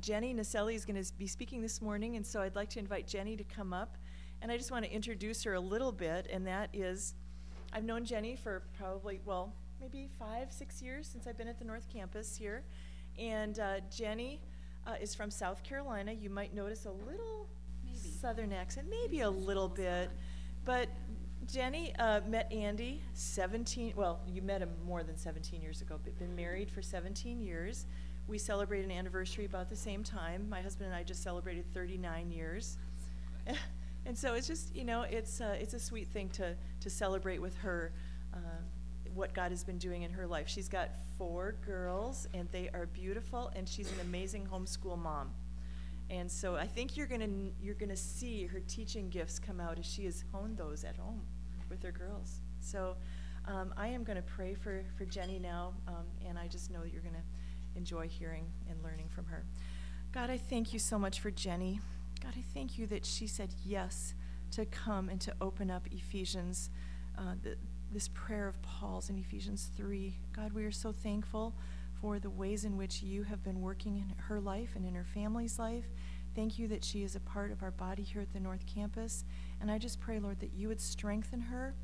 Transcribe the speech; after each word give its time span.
Jenny 0.00 0.34
Naselli 0.34 0.74
is 0.74 0.84
going 0.84 1.02
to 1.02 1.12
be 1.14 1.26
speaking 1.26 1.62
this 1.62 1.80
morning, 1.80 2.16
and 2.16 2.26
so 2.26 2.40
I'd 2.42 2.56
like 2.56 2.70
to 2.70 2.78
invite 2.78 3.06
Jenny 3.06 3.36
to 3.36 3.44
come 3.44 3.72
up. 3.72 3.96
And 4.42 4.52
I 4.52 4.56
just 4.56 4.70
want 4.70 4.84
to 4.84 4.92
introduce 4.92 5.42
her 5.44 5.54
a 5.54 5.60
little 5.60 5.92
bit, 5.92 6.28
and 6.30 6.46
that 6.46 6.68
is 6.72 7.14
I've 7.72 7.84
known 7.84 8.04
Jenny 8.04 8.36
for 8.36 8.62
probably, 8.78 9.20
well, 9.24 9.52
maybe 9.80 10.08
five, 10.18 10.52
six 10.52 10.80
years 10.80 11.06
since 11.06 11.26
I've 11.26 11.36
been 11.36 11.48
at 11.48 11.58
the 11.58 11.64
North 11.64 11.88
Campus 11.92 12.36
here. 12.36 12.62
And 13.18 13.58
uh, 13.58 13.80
Jenny 13.90 14.40
uh, 14.86 14.94
is 15.00 15.14
from 15.14 15.30
South 15.30 15.62
Carolina. 15.62 16.12
You 16.12 16.30
might 16.30 16.54
notice 16.54 16.86
a 16.86 16.90
little 16.90 17.48
Maybe. 17.84 17.96
southern 17.96 18.52
accent, 18.52 18.88
maybe 18.88 19.20
a 19.20 19.30
little 19.30 19.68
bit. 19.68 20.10
But 20.64 20.88
Jenny 21.46 21.94
uh, 21.98 22.20
met 22.28 22.52
Andy 22.52 23.02
17, 23.14 23.92
well, 23.96 24.20
you 24.26 24.42
met 24.42 24.60
him 24.60 24.70
more 24.84 25.02
than 25.02 25.16
17 25.16 25.62
years 25.62 25.80
ago, 25.80 25.98
but 26.02 26.18
been 26.18 26.34
married 26.34 26.70
for 26.70 26.82
17 26.82 27.40
years. 27.40 27.86
We 28.28 28.38
celebrate 28.38 28.84
an 28.84 28.90
anniversary 28.90 29.44
about 29.44 29.68
the 29.68 29.76
same 29.76 30.02
time. 30.02 30.48
My 30.48 30.60
husband 30.60 30.88
and 30.88 30.96
I 30.96 31.02
just 31.02 31.22
celebrated 31.22 31.64
39 31.72 32.32
years. 32.32 32.76
and 34.06 34.18
so 34.18 34.34
it's 34.34 34.46
just, 34.46 34.74
you 34.74 34.84
know, 34.84 35.02
it's, 35.02 35.40
uh, 35.40 35.56
it's 35.60 35.74
a 35.74 35.80
sweet 35.80 36.08
thing 36.08 36.28
to, 36.30 36.54
to 36.80 36.90
celebrate 36.90 37.40
with 37.40 37.56
her 37.58 37.92
uh, 38.34 38.38
what 39.14 39.32
God 39.32 39.50
has 39.50 39.62
been 39.62 39.78
doing 39.78 40.02
in 40.02 40.10
her 40.12 40.26
life. 40.26 40.48
She's 40.48 40.68
got 40.68 40.90
four 41.18 41.56
girls, 41.64 42.28
and 42.34 42.48
they 42.52 42.68
are 42.74 42.86
beautiful, 42.86 43.50
and 43.56 43.68
she's 43.68 43.90
an 43.92 44.00
amazing 44.00 44.46
homeschool 44.46 44.98
mom. 44.98 45.30
And 46.10 46.30
so 46.30 46.56
I 46.56 46.66
think 46.66 46.96
you're 46.96 47.06
gonna 47.06 47.28
you're 47.60 47.74
gonna 47.74 47.96
see 47.96 48.46
her 48.46 48.60
teaching 48.60 49.08
gifts 49.08 49.38
come 49.38 49.60
out 49.60 49.78
as 49.78 49.86
she 49.86 50.04
has 50.04 50.22
honed 50.32 50.56
those 50.56 50.84
at 50.84 50.96
home 50.96 51.20
with 51.68 51.82
her 51.82 51.90
girls. 51.90 52.40
So 52.60 52.96
um, 53.46 53.74
I 53.76 53.88
am 53.88 54.04
gonna 54.04 54.22
pray 54.22 54.54
for 54.54 54.84
for 54.96 55.04
Jenny 55.04 55.40
now, 55.40 55.72
um, 55.88 56.04
and 56.28 56.38
I 56.38 56.46
just 56.46 56.70
know 56.70 56.82
that 56.82 56.92
you're 56.92 57.02
gonna 57.02 57.24
enjoy 57.76 58.08
hearing 58.08 58.46
and 58.68 58.82
learning 58.82 59.08
from 59.08 59.26
her. 59.26 59.44
God, 60.12 60.30
I 60.30 60.38
thank 60.38 60.72
you 60.72 60.78
so 60.78 60.98
much 60.98 61.20
for 61.20 61.30
Jenny. 61.30 61.80
God, 62.22 62.34
I 62.36 62.42
thank 62.54 62.78
you 62.78 62.86
that 62.86 63.04
she 63.04 63.26
said 63.26 63.54
yes 63.64 64.14
to 64.52 64.64
come 64.64 65.08
and 65.08 65.20
to 65.20 65.34
open 65.40 65.70
up 65.70 65.86
Ephesians, 65.90 66.70
uh, 67.18 67.34
the, 67.42 67.56
this 67.92 68.08
prayer 68.08 68.48
of 68.48 68.60
Paul's 68.62 69.10
in 69.10 69.18
Ephesians 69.18 69.70
3. 69.76 70.16
God, 70.34 70.52
we 70.52 70.64
are 70.64 70.72
so 70.72 70.92
thankful 70.92 71.54
for 72.00 72.18
the 72.18 72.30
ways 72.30 72.64
in 72.64 72.76
which 72.76 73.02
you 73.02 73.22
have 73.24 73.42
been 73.42 73.60
working 73.60 73.98
in 73.98 74.14
her 74.24 74.40
life 74.40 74.70
and 74.74 74.84
in 74.84 74.94
her 74.94 75.04
family's 75.04 75.58
life. 75.58 75.86
Thank 76.34 76.58
you 76.58 76.68
that 76.68 76.84
she 76.84 77.02
is 77.02 77.16
a 77.16 77.20
part 77.20 77.50
of 77.50 77.62
our 77.62 77.70
body 77.70 78.02
here 78.02 78.20
at 78.20 78.32
the 78.32 78.40
North 78.40 78.66
Campus. 78.66 79.24
And 79.60 79.70
I 79.70 79.78
just 79.78 80.00
pray, 80.00 80.18
Lord, 80.18 80.40
that 80.40 80.52
you 80.54 80.68
would 80.68 80.80
strengthen 80.80 81.40
her 81.40 81.74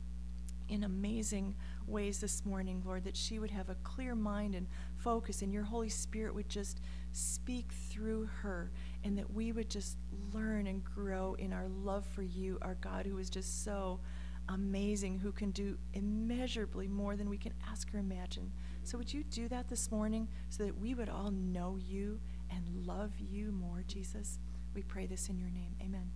in 0.72 0.84
amazing 0.84 1.54
ways 1.86 2.18
this 2.18 2.46
morning, 2.46 2.82
Lord, 2.86 3.04
that 3.04 3.14
she 3.14 3.38
would 3.38 3.50
have 3.50 3.68
a 3.68 3.74
clear 3.84 4.14
mind 4.14 4.54
and 4.54 4.66
focus, 4.96 5.42
and 5.42 5.52
your 5.52 5.64
Holy 5.64 5.90
Spirit 5.90 6.34
would 6.34 6.48
just 6.48 6.80
speak 7.12 7.70
through 7.90 8.30
her, 8.40 8.72
and 9.04 9.16
that 9.18 9.30
we 9.30 9.52
would 9.52 9.68
just 9.68 9.98
learn 10.32 10.66
and 10.66 10.82
grow 10.82 11.34
in 11.34 11.52
our 11.52 11.68
love 11.68 12.06
for 12.06 12.22
you, 12.22 12.58
our 12.62 12.76
God, 12.80 13.04
who 13.04 13.18
is 13.18 13.28
just 13.28 13.62
so 13.64 14.00
amazing, 14.48 15.18
who 15.18 15.30
can 15.30 15.50
do 15.50 15.76
immeasurably 15.92 16.88
more 16.88 17.16
than 17.16 17.28
we 17.28 17.36
can 17.36 17.52
ask 17.70 17.94
or 17.94 17.98
imagine. 17.98 18.50
So, 18.82 18.96
would 18.96 19.12
you 19.12 19.24
do 19.24 19.48
that 19.48 19.68
this 19.68 19.90
morning 19.90 20.26
so 20.48 20.64
that 20.64 20.78
we 20.78 20.94
would 20.94 21.10
all 21.10 21.30
know 21.30 21.76
you 21.78 22.18
and 22.50 22.86
love 22.86 23.12
you 23.20 23.52
more, 23.52 23.84
Jesus? 23.86 24.38
We 24.74 24.82
pray 24.82 25.04
this 25.04 25.28
in 25.28 25.38
your 25.38 25.50
name. 25.50 25.76
Amen. 25.82 26.10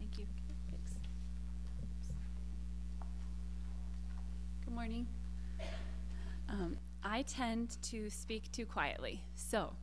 Thank 0.00 0.18
you. 0.18 0.26
Thanks. 0.68 0.96
Good 4.72 4.76
morning. 4.76 5.06
Um, 6.48 6.78
I 7.04 7.24
tend 7.24 7.76
to 7.82 8.08
speak 8.08 8.50
too 8.52 8.64
quietly. 8.64 9.22
So, 9.34 9.74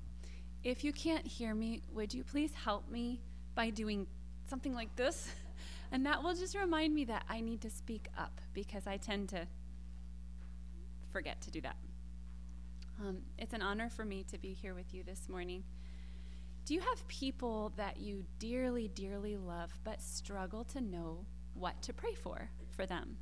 if 0.64 0.84
you 0.84 0.92
can't 0.92 1.28
hear 1.28 1.54
me, 1.54 1.84
would 1.94 2.12
you 2.12 2.24
please 2.24 2.56
help 2.56 2.90
me 2.90 3.22
by 3.54 3.70
doing 3.70 4.08
something 4.50 4.74
like 4.74 4.96
this? 4.96 5.30
And 5.92 6.06
that 6.08 6.24
will 6.24 6.34
just 6.34 6.56
remind 6.56 6.96
me 6.96 7.06
that 7.06 7.24
I 7.30 7.40
need 7.40 7.62
to 7.62 7.70
speak 7.70 8.08
up 8.18 8.42
because 8.54 8.88
I 8.88 8.98
tend 8.98 9.30
to 9.30 9.48
forget 11.12 11.40
to 11.42 11.52
do 11.52 11.62
that. 11.62 11.76
Um, 13.00 13.20
it's 13.38 13.54
an 13.54 13.62
honor 13.62 13.90
for 13.90 14.06
me 14.06 14.26
to 14.32 14.40
be 14.40 14.54
here 14.54 14.74
with 14.74 14.92
you 14.92 15.04
this 15.04 15.30
morning. 15.30 15.64
Do 16.66 16.74
you 16.74 16.80
have 16.80 17.08
people 17.08 17.74
that 17.78 18.00
you 18.00 18.24
dearly, 18.40 18.88
dearly 18.88 19.38
love 19.38 19.72
but 19.84 20.02
struggle 20.02 20.64
to 20.66 20.82
know 20.82 21.26
what 21.54 21.80
to 21.84 21.94
pray 21.94 22.14
for 22.14 22.50
for 22.72 22.88
them? 22.88 23.18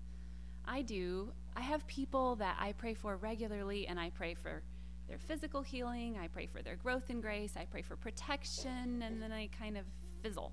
I 0.67 0.81
do. 0.81 1.31
I 1.57 1.61
have 1.61 1.87
people 1.87 2.35
that 2.35 2.55
I 2.59 2.73
pray 2.73 2.93
for 2.93 3.17
regularly, 3.17 3.87
and 3.87 3.99
I 3.99 4.11
pray 4.11 4.35
for 4.35 4.61
their 5.07 5.17
physical 5.17 5.63
healing, 5.63 6.15
I 6.21 6.27
pray 6.27 6.45
for 6.45 6.61
their 6.61 6.75
growth 6.75 7.09
in 7.09 7.19
grace, 7.19 7.53
I 7.57 7.65
pray 7.65 7.81
for 7.81 7.95
protection, 7.95 9.01
and 9.01 9.19
then 9.19 9.31
I 9.31 9.49
kind 9.59 9.75
of 9.75 9.85
fizzle 10.21 10.51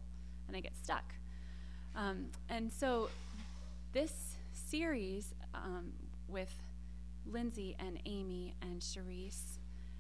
and 0.49 0.57
I 0.57 0.61
get 0.61 0.75
stuck. 0.83 1.13
Um, 1.95 2.29
and 2.49 2.73
so, 2.73 3.11
this 3.93 4.37
series 4.53 5.35
um, 5.55 5.93
with 6.27 6.55
Lindsay 7.27 7.77
and 7.79 7.99
Amy 8.07 8.55
and 8.63 8.81
Charisse 8.81 9.59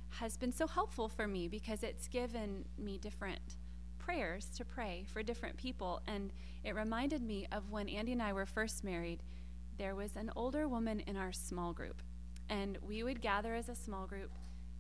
has 0.09 0.39
been 0.39 0.53
so 0.53 0.67
helpful 0.67 1.09
for 1.09 1.29
me 1.29 1.49
because 1.49 1.83
it's 1.83 2.09
given 2.09 2.65
me 2.79 2.97
different 2.97 3.57
prayers 3.99 4.47
to 4.57 4.65
pray 4.65 5.05
for 5.13 5.23
different 5.23 5.57
people. 5.59 6.01
And 6.07 6.33
it 6.63 6.75
reminded 6.75 7.23
me 7.23 7.47
of 7.53 7.71
when 7.71 7.89
Andy 7.91 8.13
and 8.13 8.23
I 8.23 8.33
were 8.33 8.47
first 8.47 8.85
married, 8.85 9.23
there 9.79 9.95
was 9.95 10.17
an 10.17 10.31
older 10.37 10.69
woman 10.69 11.01
in 11.01 11.17
our 11.17 11.33
small 11.33 11.73
group. 11.73 12.03
And 12.49 12.79
we 12.83 13.03
would 13.03 13.21
gather 13.21 13.55
as 13.55 13.69
a 13.69 13.75
small 13.75 14.07
group 14.07 14.31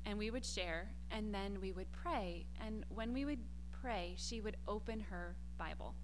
and 0.06 0.18
we 0.18 0.30
would 0.30 0.44
share 0.44 0.90
and 1.10 1.34
then 1.34 1.60
we 1.60 1.72
would 1.72 1.90
pray. 1.92 2.46
And 2.60 2.84
when 2.88 3.12
we 3.12 3.24
would 3.24 3.40
pray, 3.70 4.14
she 4.18 4.40
would 4.40 4.56
open 4.68 5.00
her 5.00 5.36
Bible 5.58 5.94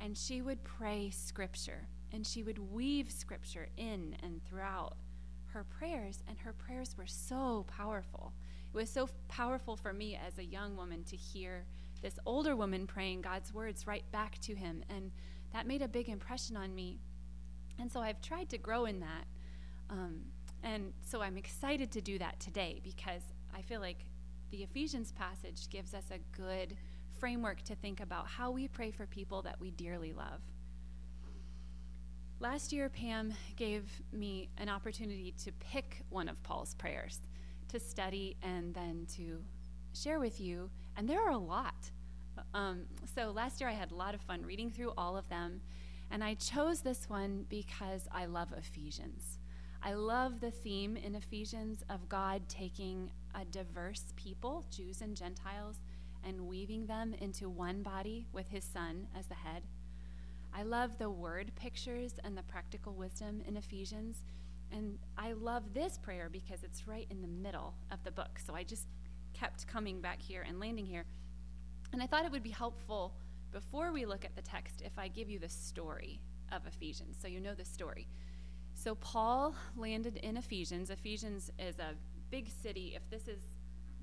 and 0.00 0.16
she 0.16 0.42
would 0.42 0.62
pray 0.64 1.10
scripture 1.10 1.86
and 2.12 2.26
she 2.26 2.42
would 2.42 2.58
weave 2.58 3.10
scripture 3.10 3.68
in 3.76 4.16
and 4.22 4.42
throughout 4.44 4.96
her 5.46 5.64
prayers 5.64 6.22
and 6.28 6.38
her 6.38 6.52
prayers 6.52 6.96
were 6.96 7.06
so 7.06 7.64
powerful 7.68 8.32
it 8.72 8.76
was 8.76 8.88
so 8.88 9.08
powerful 9.28 9.76
for 9.76 9.92
me 9.92 10.18
as 10.26 10.38
a 10.38 10.44
young 10.44 10.76
woman 10.76 11.04
to 11.04 11.16
hear 11.16 11.64
this 12.02 12.18
older 12.24 12.56
woman 12.56 12.86
praying 12.86 13.20
god's 13.20 13.52
words 13.52 13.86
right 13.86 14.10
back 14.10 14.38
to 14.40 14.54
him 14.54 14.82
and 14.88 15.10
that 15.52 15.66
made 15.66 15.82
a 15.82 15.88
big 15.88 16.08
impression 16.08 16.56
on 16.56 16.74
me 16.74 16.98
and 17.80 17.90
so 17.90 18.00
i've 18.00 18.20
tried 18.20 18.48
to 18.48 18.58
grow 18.58 18.84
in 18.84 19.00
that 19.00 19.24
um, 19.90 20.20
and 20.62 20.92
so 21.04 21.22
i'm 21.22 21.36
excited 21.36 21.90
to 21.90 22.00
do 22.00 22.18
that 22.18 22.38
today 22.40 22.80
because 22.84 23.22
i 23.54 23.62
feel 23.62 23.80
like 23.80 24.04
the 24.50 24.62
ephesians 24.62 25.12
passage 25.12 25.68
gives 25.70 25.94
us 25.94 26.04
a 26.10 26.18
good 26.36 26.76
framework 27.20 27.62
to 27.62 27.74
think 27.74 28.00
about 28.00 28.26
how 28.26 28.50
we 28.50 28.66
pray 28.66 28.90
for 28.90 29.06
people 29.06 29.42
that 29.42 29.60
we 29.60 29.70
dearly 29.72 30.14
love. 30.14 30.40
Last 32.40 32.72
year, 32.72 32.88
Pam 32.88 33.34
gave 33.56 33.84
me 34.10 34.48
an 34.56 34.70
opportunity 34.70 35.34
to 35.44 35.52
pick 35.52 36.02
one 36.08 36.30
of 36.30 36.42
Paul's 36.42 36.74
prayers 36.74 37.18
to 37.68 37.78
study 37.78 38.38
and 38.42 38.72
then 38.72 39.06
to 39.16 39.44
share 39.92 40.18
with 40.18 40.40
you, 40.40 40.70
and 40.96 41.06
there 41.06 41.20
are 41.20 41.32
a 41.32 41.38
lot. 41.38 41.90
Um, 42.54 42.84
so 43.14 43.30
last 43.32 43.60
year, 43.60 43.68
I 43.68 43.74
had 43.74 43.92
a 43.92 43.94
lot 43.94 44.14
of 44.14 44.22
fun 44.22 44.42
reading 44.42 44.70
through 44.70 44.94
all 44.96 45.18
of 45.18 45.28
them, 45.28 45.60
and 46.10 46.24
I 46.24 46.34
chose 46.34 46.80
this 46.80 47.08
one 47.08 47.46
because 47.48 48.08
I 48.10 48.26
love 48.26 48.52
Ephesians. 48.56 49.38
I 49.82 49.94
love 49.94 50.40
the 50.40 50.50
theme 50.50 50.96
in 50.96 51.14
Ephesians 51.14 51.84
of 51.88 52.08
God 52.08 52.42
taking 52.48 53.10
a 53.34 53.44
diverse 53.44 54.12
people, 54.16 54.64
Jews 54.70 55.00
and 55.00 55.16
Gentiles, 55.16 55.76
and 56.24 56.48
weaving 56.48 56.86
them 56.86 57.14
into 57.14 57.48
one 57.48 57.82
body 57.82 58.26
with 58.32 58.48
his 58.48 58.64
son 58.64 59.06
as 59.18 59.26
the 59.26 59.34
head. 59.34 59.62
I 60.52 60.64
love 60.64 60.98
the 60.98 61.08
word 61.08 61.52
pictures 61.54 62.14
and 62.24 62.36
the 62.36 62.42
practical 62.42 62.92
wisdom 62.92 63.40
in 63.46 63.56
Ephesians. 63.56 64.24
And 64.72 64.98
I 65.16 65.32
love 65.32 65.72
this 65.72 65.96
prayer 65.96 66.28
because 66.30 66.62
it's 66.62 66.86
right 66.86 67.06
in 67.10 67.22
the 67.22 67.28
middle 67.28 67.74
of 67.90 68.02
the 68.04 68.10
book. 68.10 68.38
So 68.44 68.54
I 68.54 68.64
just 68.64 68.86
kept 69.32 69.66
coming 69.66 70.00
back 70.00 70.20
here 70.20 70.44
and 70.46 70.60
landing 70.60 70.86
here. 70.86 71.04
And 71.92 72.02
I 72.02 72.06
thought 72.06 72.24
it 72.24 72.32
would 72.32 72.42
be 72.42 72.50
helpful 72.50 73.14
before 73.52 73.92
we 73.92 74.06
look 74.06 74.24
at 74.24 74.36
the 74.36 74.42
text 74.42 74.82
if 74.84 74.98
I 74.98 75.08
give 75.08 75.28
you 75.28 75.38
the 75.38 75.48
story 75.48 76.20
of 76.52 76.66
Ephesians 76.66 77.16
so 77.20 77.28
you 77.28 77.40
know 77.40 77.54
the 77.54 77.64
story. 77.64 78.06
So 78.74 78.94
Paul 78.94 79.54
landed 79.76 80.16
in 80.18 80.36
Ephesians. 80.36 80.90
Ephesians 80.90 81.50
is 81.58 81.78
a 81.78 81.94
big 82.30 82.48
city. 82.62 82.94
If 82.96 83.08
this 83.10 83.28
is 83.28 83.40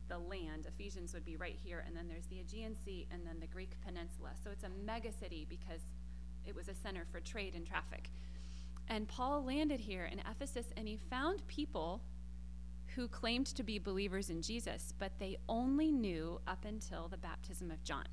the 0.08 0.18
land. 0.18 0.66
Ephesians 0.68 1.14
would 1.14 1.26
be 1.26 1.36
right 1.36 1.58
here, 1.64 1.84
and 1.86 1.96
then 1.96 2.08
there's 2.08 2.26
the 2.28 2.40
Aegean 2.40 2.76
Sea 2.76 3.08
and 3.12 3.26
then 3.26 3.40
the 3.40 3.48
Greek 3.48 3.72
peninsula. 3.86 4.32
So 4.44 4.52
it's 4.52 4.64
a 4.64 4.70
mega 4.86 5.12
city 5.12 5.46
because 5.50 5.82
it 6.46 6.56
was 6.56 6.68
a 6.68 6.74
center 6.74 7.06
for 7.12 7.20
trade 7.20 7.56
and 7.56 7.66
traffic. 7.66 8.10
And 8.88 9.08
Paul 9.08 9.44
landed 9.44 9.82
here 9.82 10.06
in 10.06 10.20
Ephesus 10.20 10.68
and 10.78 10.88
he 10.88 10.98
found 11.10 11.46
people 11.48 12.02
who 12.96 13.08
claimed 13.08 13.48
to 13.48 13.64
be 13.64 13.80
believers 13.80 14.30
in 14.30 14.42
Jesus, 14.42 14.94
but 14.98 15.12
they 15.20 15.38
only 15.50 15.92
knew 15.92 16.40
up 16.48 16.64
until 16.66 17.08
the 17.08 17.18
baptism 17.18 17.70
of 17.70 17.84
John. 17.84 18.08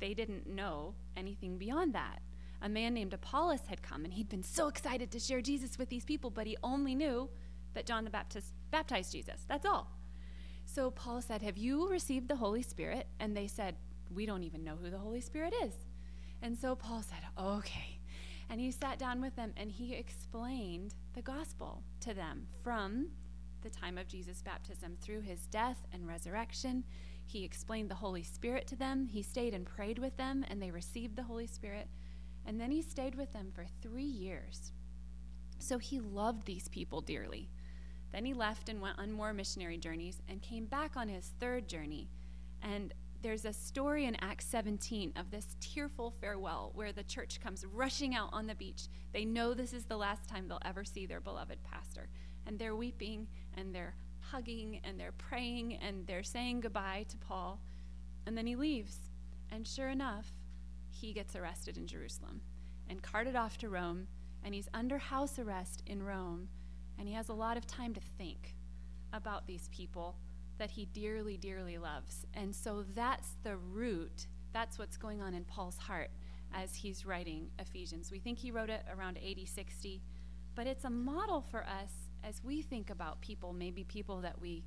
They 0.00 0.14
didn't 0.14 0.46
know 0.46 0.94
anything 1.16 1.58
beyond 1.58 1.94
that. 1.94 2.20
A 2.60 2.68
man 2.68 2.94
named 2.94 3.14
Apollos 3.14 3.66
had 3.68 3.82
come 3.82 4.04
and 4.04 4.12
he'd 4.12 4.28
been 4.28 4.42
so 4.42 4.68
excited 4.68 5.10
to 5.12 5.20
share 5.20 5.40
Jesus 5.40 5.78
with 5.78 5.88
these 5.88 6.04
people, 6.04 6.30
but 6.30 6.46
he 6.46 6.56
only 6.62 6.94
knew 6.94 7.28
that 7.74 7.86
John 7.86 8.04
the 8.04 8.10
Baptist 8.10 8.52
baptized 8.70 9.12
Jesus. 9.12 9.44
That's 9.48 9.66
all. 9.66 9.92
So 10.64 10.90
Paul 10.90 11.22
said, 11.22 11.42
Have 11.42 11.56
you 11.56 11.88
received 11.88 12.28
the 12.28 12.36
Holy 12.36 12.62
Spirit? 12.62 13.06
And 13.20 13.36
they 13.36 13.46
said, 13.46 13.76
We 14.10 14.26
don't 14.26 14.42
even 14.42 14.64
know 14.64 14.76
who 14.76 14.90
the 14.90 14.98
Holy 14.98 15.20
Spirit 15.20 15.54
is. 15.64 15.74
And 16.42 16.56
so 16.58 16.74
Paul 16.74 17.02
said, 17.02 17.20
Okay. 17.38 18.00
And 18.50 18.60
he 18.60 18.70
sat 18.70 18.98
down 18.98 19.20
with 19.20 19.36
them 19.36 19.52
and 19.56 19.70
he 19.70 19.94
explained 19.94 20.94
the 21.14 21.22
gospel 21.22 21.82
to 22.00 22.14
them 22.14 22.46
from 22.62 23.08
the 23.62 23.70
time 23.70 23.98
of 23.98 24.08
Jesus' 24.08 24.42
baptism 24.42 24.96
through 25.00 25.20
his 25.20 25.46
death 25.46 25.86
and 25.92 26.06
resurrection. 26.06 26.84
He 27.28 27.44
explained 27.44 27.90
the 27.90 27.94
Holy 27.94 28.22
Spirit 28.22 28.66
to 28.68 28.76
them. 28.76 29.06
He 29.06 29.22
stayed 29.22 29.52
and 29.52 29.66
prayed 29.66 29.98
with 29.98 30.16
them, 30.16 30.46
and 30.48 30.62
they 30.62 30.70
received 30.70 31.14
the 31.14 31.24
Holy 31.24 31.46
Spirit. 31.46 31.88
And 32.46 32.58
then 32.58 32.70
he 32.70 32.80
stayed 32.80 33.14
with 33.14 33.34
them 33.34 33.50
for 33.54 33.66
three 33.82 34.02
years. 34.02 34.72
So 35.58 35.76
he 35.76 36.00
loved 36.00 36.46
these 36.46 36.68
people 36.68 37.02
dearly. 37.02 37.50
Then 38.12 38.24
he 38.24 38.32
left 38.32 38.70
and 38.70 38.80
went 38.80 38.98
on 38.98 39.12
more 39.12 39.34
missionary 39.34 39.76
journeys 39.76 40.22
and 40.26 40.40
came 40.40 40.64
back 40.64 40.96
on 40.96 41.10
his 41.10 41.34
third 41.38 41.68
journey. 41.68 42.08
And 42.62 42.94
there's 43.20 43.44
a 43.44 43.52
story 43.52 44.06
in 44.06 44.16
Acts 44.22 44.46
17 44.46 45.12
of 45.16 45.30
this 45.30 45.54
tearful 45.60 46.14
farewell 46.22 46.72
where 46.74 46.92
the 46.92 47.02
church 47.02 47.40
comes 47.40 47.66
rushing 47.74 48.14
out 48.14 48.30
on 48.32 48.46
the 48.46 48.54
beach. 48.54 48.88
They 49.12 49.26
know 49.26 49.52
this 49.52 49.74
is 49.74 49.84
the 49.84 49.98
last 49.98 50.26
time 50.30 50.48
they'll 50.48 50.62
ever 50.64 50.82
see 50.82 51.04
their 51.04 51.20
beloved 51.20 51.62
pastor. 51.62 52.08
And 52.46 52.58
they're 52.58 52.74
weeping 52.74 53.26
and 53.54 53.74
they're 53.74 53.96
hugging 54.30 54.80
and 54.84 54.98
they're 54.98 55.12
praying 55.12 55.76
and 55.76 56.06
they're 56.06 56.22
saying 56.22 56.60
goodbye 56.60 57.06
to 57.08 57.16
Paul. 57.18 57.60
And 58.26 58.36
then 58.36 58.46
he 58.46 58.56
leaves. 58.56 58.96
And 59.50 59.66
sure 59.66 59.88
enough, 59.88 60.32
he 60.90 61.12
gets 61.12 61.36
arrested 61.36 61.76
in 61.76 61.86
Jerusalem 61.86 62.40
and 62.88 63.02
carted 63.02 63.36
off 63.36 63.58
to 63.58 63.68
Rome. 63.68 64.06
And 64.44 64.54
he's 64.54 64.68
under 64.74 64.98
house 64.98 65.38
arrest 65.38 65.82
in 65.86 66.02
Rome. 66.02 66.48
And 66.98 67.08
he 67.08 67.14
has 67.14 67.28
a 67.28 67.34
lot 67.34 67.56
of 67.56 67.66
time 67.66 67.94
to 67.94 68.00
think 68.00 68.54
about 69.12 69.46
these 69.46 69.68
people 69.72 70.16
that 70.58 70.70
he 70.70 70.86
dearly, 70.86 71.36
dearly 71.36 71.78
loves. 71.78 72.26
And 72.34 72.54
so 72.54 72.84
that's 72.94 73.36
the 73.42 73.56
root. 73.56 74.26
That's 74.52 74.78
what's 74.78 74.96
going 74.96 75.22
on 75.22 75.34
in 75.34 75.44
Paul's 75.44 75.78
heart 75.78 76.10
as 76.52 76.74
he's 76.74 77.06
writing 77.06 77.48
Ephesians. 77.58 78.10
We 78.10 78.18
think 78.18 78.38
he 78.38 78.50
wrote 78.50 78.70
it 78.70 78.84
around 78.96 79.18
80, 79.22 79.46
60, 79.46 80.02
but 80.54 80.66
it's 80.66 80.84
a 80.84 80.90
model 80.90 81.40
for 81.40 81.60
us 81.60 82.07
as 82.28 82.44
we 82.44 82.60
think 82.60 82.90
about 82.90 83.20
people, 83.22 83.54
maybe 83.54 83.84
people 83.84 84.20
that 84.20 84.38
we 84.38 84.62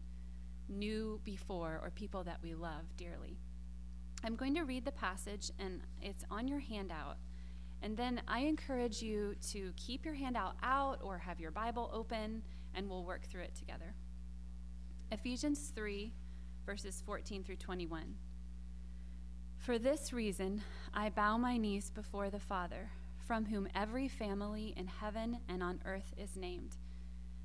knew 0.68 1.22
before 1.24 1.80
or 1.84 1.92
people 1.92 2.24
that 2.24 2.40
we 2.42 2.56
love 2.56 2.98
dearly. 2.98 3.38
I'm 4.24 4.36
going 4.36 4.56
to 4.56 4.63
read 4.63 4.84
the 4.84 4.92
passage, 4.92 5.52
and 5.60 5.81
it's 6.02 6.24
on 6.31 6.48
your 6.48 6.60
handout. 6.60 7.18
And 7.84 7.96
then 7.96 8.22
I 8.28 8.40
encourage 8.40 9.02
you 9.04 9.36
to 9.52 9.74
keep 9.75 10.06
your 10.06 10.16
handout 10.16 10.56
out 10.63 11.02
or 11.04 11.19
have 11.19 11.40
your 11.40 11.52
Bible 11.52 11.92
open, 11.94 12.42
and 12.74 12.90
we'll 12.90 13.04
work 13.04 13.25
through 13.28 13.42
it 13.42 13.56
together. 13.56 13.94
Ephesians 15.12 15.72
3, 15.75 16.12
verses 16.66 17.04
14 17.06 17.44
through 17.44 17.58
21. 17.58 18.16
For 19.58 19.78
this 19.78 20.13
reason, 20.13 20.63
I 20.96 21.10
bow 21.10 21.38
my 21.38 21.58
knees 21.58 21.92
before 21.92 22.31
the 22.31 22.40
Father, 22.40 22.90
from 23.28 23.46
whom 23.46 23.68
every 23.75 24.08
family 24.08 24.74
in 24.75 24.88
heaven 24.88 25.38
and 25.48 25.62
on 25.62 25.80
earth 25.86 26.13
is 26.18 26.36
named, 26.36 26.78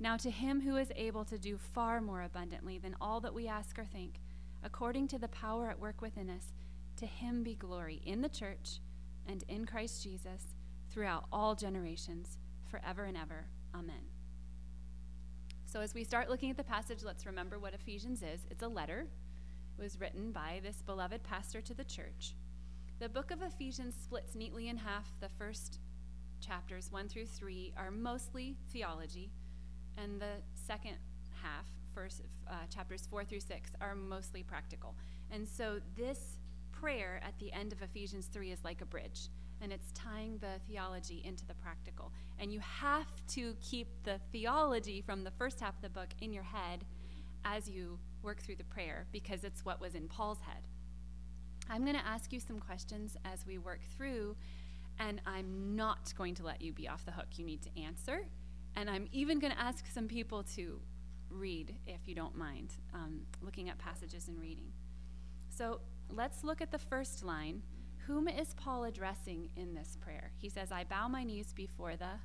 Now, 0.00 0.16
to 0.18 0.30
him 0.30 0.60
who 0.60 0.76
is 0.76 0.92
able 0.94 1.24
to 1.24 1.38
do 1.38 1.58
far 1.58 2.00
more 2.00 2.22
abundantly 2.22 2.78
than 2.78 2.94
all 3.00 3.20
that 3.20 3.34
we 3.34 3.48
ask 3.48 3.78
or 3.78 3.84
think, 3.84 4.20
according 4.62 5.08
to 5.08 5.18
the 5.18 5.28
power 5.28 5.68
at 5.68 5.80
work 5.80 6.00
within 6.00 6.30
us, 6.30 6.52
to 6.96 7.06
him 7.06 7.42
be 7.42 7.54
glory 7.54 8.00
in 8.04 8.22
the 8.22 8.28
church 8.28 8.80
and 9.26 9.44
in 9.48 9.66
Christ 9.66 10.02
Jesus 10.02 10.54
throughout 10.90 11.24
all 11.32 11.54
generations, 11.54 12.38
forever 12.70 13.04
and 13.04 13.16
ever. 13.16 13.46
Amen. 13.74 14.06
So, 15.66 15.80
as 15.80 15.94
we 15.94 16.04
start 16.04 16.30
looking 16.30 16.50
at 16.50 16.56
the 16.56 16.64
passage, 16.64 17.02
let's 17.04 17.26
remember 17.26 17.58
what 17.58 17.74
Ephesians 17.74 18.22
is. 18.22 18.46
It's 18.50 18.62
a 18.62 18.68
letter. 18.68 19.06
It 19.78 19.82
was 19.82 20.00
written 20.00 20.32
by 20.32 20.60
this 20.62 20.82
beloved 20.82 21.22
pastor 21.24 21.60
to 21.60 21.74
the 21.74 21.84
church. 21.84 22.34
The 23.00 23.08
book 23.08 23.30
of 23.30 23.42
Ephesians 23.42 23.94
splits 24.02 24.34
neatly 24.34 24.68
in 24.68 24.76
half. 24.76 25.12
The 25.20 25.28
first 25.28 25.80
chapters, 26.40 26.90
1 26.90 27.08
through 27.08 27.26
3, 27.26 27.74
are 27.76 27.90
mostly 27.90 28.56
theology, 28.72 29.30
and 30.02 30.20
the 30.20 30.42
second 30.54 30.96
half, 31.42 31.66
first 31.94 32.22
uh, 32.48 32.54
chapters 32.72 33.06
4 33.10 33.24
through 33.24 33.40
6, 33.40 33.70
are 33.80 33.94
mostly 33.94 34.42
practical. 34.42 34.94
And 35.30 35.46
so, 35.46 35.80
this 35.96 36.38
prayer 36.72 37.20
at 37.24 37.38
the 37.38 37.52
end 37.52 37.72
of 37.72 37.82
Ephesians 37.82 38.26
3 38.26 38.52
is 38.52 38.64
like 38.64 38.80
a 38.80 38.86
bridge 38.86 39.30
and 39.60 39.72
it's 39.72 39.90
tying 39.92 40.38
the 40.38 40.60
theology 40.68 41.22
into 41.24 41.46
the 41.46 41.54
practical. 41.54 42.12
And 42.38 42.52
you 42.52 42.60
have 42.60 43.06
to 43.28 43.54
keep 43.60 43.88
the 44.04 44.20
theology 44.32 45.00
from 45.00 45.24
the 45.24 45.30
first 45.32 45.60
half 45.60 45.74
of 45.76 45.82
the 45.82 45.88
book 45.88 46.08
in 46.20 46.32
your 46.32 46.44
head 46.44 46.84
as 47.44 47.68
you 47.68 47.98
work 48.22 48.40
through 48.40 48.56
the 48.56 48.64
prayer 48.64 49.06
because 49.12 49.44
it's 49.44 49.64
what 49.64 49.80
was 49.80 49.94
in 49.94 50.08
Paul's 50.08 50.40
head. 50.40 50.62
I'm 51.68 51.82
going 51.82 51.96
to 51.96 52.06
ask 52.06 52.32
you 52.32 52.40
some 52.40 52.58
questions 52.60 53.16
as 53.24 53.46
we 53.46 53.58
work 53.58 53.80
through, 53.96 54.36
and 54.98 55.20
I'm 55.26 55.76
not 55.76 56.14
going 56.16 56.34
to 56.36 56.44
let 56.44 56.62
you 56.62 56.72
be 56.72 56.88
off 56.88 57.04
the 57.04 57.12
hook. 57.12 57.26
You 57.36 57.44
need 57.44 57.62
to 57.62 57.80
answer. 57.80 58.22
And 58.76 58.88
I'm 58.88 59.08
even 59.12 59.38
going 59.38 59.52
to 59.52 59.60
ask 59.60 59.86
some 59.92 60.08
people 60.08 60.42
to 60.54 60.80
read, 61.30 61.74
if 61.86 62.06
you 62.06 62.14
don't 62.14 62.36
mind, 62.36 62.74
um, 62.94 63.20
looking 63.42 63.68
at 63.68 63.78
passages 63.78 64.28
and 64.28 64.40
reading. 64.40 64.72
So 65.50 65.80
let's 66.10 66.44
look 66.44 66.60
at 66.60 66.70
the 66.70 66.78
first 66.78 67.24
line 67.24 67.62
whom 68.08 68.26
is 68.26 68.54
Paul 68.54 68.84
addressing 68.84 69.50
in 69.54 69.74
this 69.74 69.98
prayer? 70.00 70.32
He 70.38 70.48
says, 70.48 70.72
I 70.72 70.84
bow 70.84 71.08
my 71.08 71.24
knees 71.24 71.52
before 71.52 71.94
the 71.94 72.18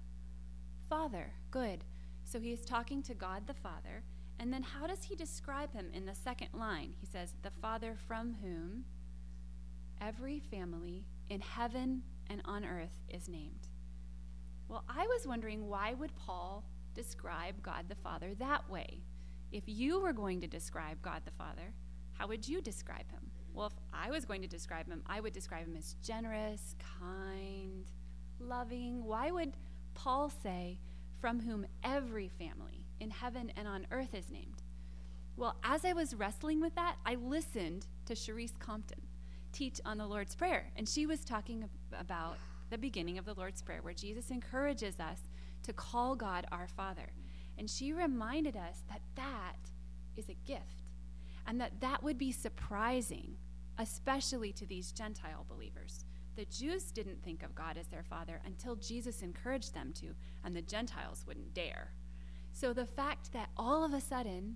Father. 0.89 1.33
Good. 1.51 1.83
So 2.23 2.39
he 2.39 2.53
is 2.53 2.63
talking 2.63 3.03
to 3.03 3.13
God 3.13 3.47
the 3.47 3.53
Father. 3.53 4.03
And 4.39 4.51
then 4.53 4.63
how 4.63 4.87
does 4.87 5.03
he 5.03 5.15
describe 5.15 5.73
him 5.73 5.89
in 5.93 6.05
the 6.05 6.15
second 6.15 6.47
line? 6.53 6.93
He 6.97 7.05
says, 7.05 7.33
The 7.41 7.51
Father 7.61 7.97
from 8.07 8.35
whom 8.41 8.85
every 9.99 10.39
family 10.39 11.03
in 11.29 11.41
heaven 11.41 12.03
and 12.29 12.41
on 12.45 12.63
earth 12.63 13.01
is 13.09 13.27
named. 13.27 13.67
Well, 14.67 14.83
I 14.89 15.05
was 15.07 15.27
wondering 15.27 15.67
why 15.67 15.93
would 15.93 16.15
Paul 16.15 16.63
describe 16.93 17.61
God 17.61 17.85
the 17.87 17.95
Father 17.95 18.33
that 18.39 18.69
way? 18.69 19.01
If 19.51 19.63
you 19.67 20.01
were 20.01 20.13
going 20.13 20.41
to 20.41 20.47
describe 20.47 21.01
God 21.01 21.21
the 21.25 21.31
Father, 21.31 21.73
how 22.13 22.27
would 22.27 22.47
you 22.47 22.61
describe 22.61 23.11
him? 23.11 23.29
Well, 23.53 23.67
if 23.67 23.73
I 23.93 24.09
was 24.09 24.25
going 24.25 24.41
to 24.41 24.47
describe 24.47 24.87
him, 24.87 25.03
I 25.05 25.19
would 25.19 25.33
describe 25.33 25.67
him 25.67 25.75
as 25.77 25.95
generous, 26.01 26.75
kind, 26.99 27.85
loving. 28.39 29.03
Why 29.03 29.29
would 29.29 29.53
Paul 29.93 30.31
say, 30.41 30.79
from 31.19 31.39
whom 31.39 31.67
every 31.83 32.27
family 32.27 32.87
in 32.99 33.11
heaven 33.11 33.51
and 33.55 33.67
on 33.67 33.85
earth 33.91 34.15
is 34.15 34.31
named? 34.31 34.63
Well, 35.37 35.55
as 35.63 35.85
I 35.85 35.93
was 35.93 36.15
wrestling 36.15 36.61
with 36.61 36.75
that, 36.75 36.95
I 37.05 37.15
listened 37.15 37.87
to 38.05 38.13
Cherise 38.13 38.57
Compton 38.59 39.01
teach 39.51 39.79
on 39.85 39.99
the 39.99 40.07
Lord's 40.07 40.35
Prayer, 40.35 40.71
and 40.75 40.89
she 40.89 41.05
was 41.05 41.23
talking 41.23 41.69
about 41.97 42.37
the 42.73 42.77
beginning 42.79 43.19
of 43.19 43.25
the 43.25 43.35
Lord's 43.35 43.61
Prayer, 43.61 43.83
where 43.83 43.93
Jesus 43.93 44.31
encourages 44.31 44.99
us 44.99 45.19
to 45.61 45.71
call 45.73 46.15
God 46.15 46.47
our 46.51 46.67
Father. 46.67 47.13
And 47.55 47.69
she 47.69 47.93
reminded 47.93 48.55
us 48.57 48.81
that 48.89 49.01
that 49.13 49.69
is 50.15 50.27
a 50.27 50.47
gift 50.47 50.81
and 51.45 51.61
that 51.61 51.79
that 51.81 52.01
would 52.01 52.17
be 52.17 52.31
surprising, 52.31 53.35
especially 53.77 54.51
to 54.53 54.65
these 54.65 54.91
Gentile 54.91 55.45
believers. 55.47 56.05
The 56.35 56.45
Jews 56.45 56.85
didn't 56.85 57.21
think 57.21 57.43
of 57.43 57.53
God 57.53 57.77
as 57.77 57.85
their 57.89 58.01
father 58.01 58.41
until 58.43 58.75
Jesus 58.75 59.21
encouraged 59.21 59.75
them 59.75 59.93
to, 59.97 60.15
and 60.43 60.55
the 60.55 60.63
Gentiles 60.63 61.25
wouldn't 61.27 61.53
dare. 61.53 61.91
So 62.53 62.73
the 62.73 62.87
fact 62.87 63.33
that 63.33 63.49
all 63.55 63.85
of 63.85 63.93
a 63.93 64.01
sudden, 64.01 64.55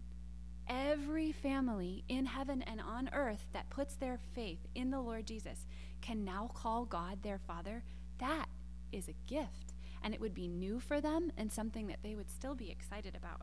every 0.68 1.32
family 1.32 2.04
in 2.10 2.26
heaven 2.26 2.64
and 2.64 2.82
on 2.82 3.12
earth 3.14 3.46
that 3.54 3.70
puts 3.70 3.94
their 3.94 4.18
faith 4.34 4.66
in 4.74 4.90
the 4.90 5.02
Lord 5.02 5.28
Jesus 5.28 5.68
can 6.02 6.26
now 6.26 6.50
call 6.56 6.86
God 6.86 7.22
their 7.22 7.38
father, 7.38 7.84
that 8.20 8.48
is 8.92 9.08
a 9.08 9.16
gift. 9.28 9.74
And 10.04 10.14
it 10.14 10.22
would 10.22 10.34
be 10.34 10.48
new 10.48 10.80
for 10.80 11.02
them 11.02 11.32
and 11.38 11.52
something 11.52 11.88
that 11.88 12.04
they 12.04 12.16
would 12.16 12.30
still 12.30 12.56
be 12.56 12.70
excited 12.70 13.16
about. 13.16 13.42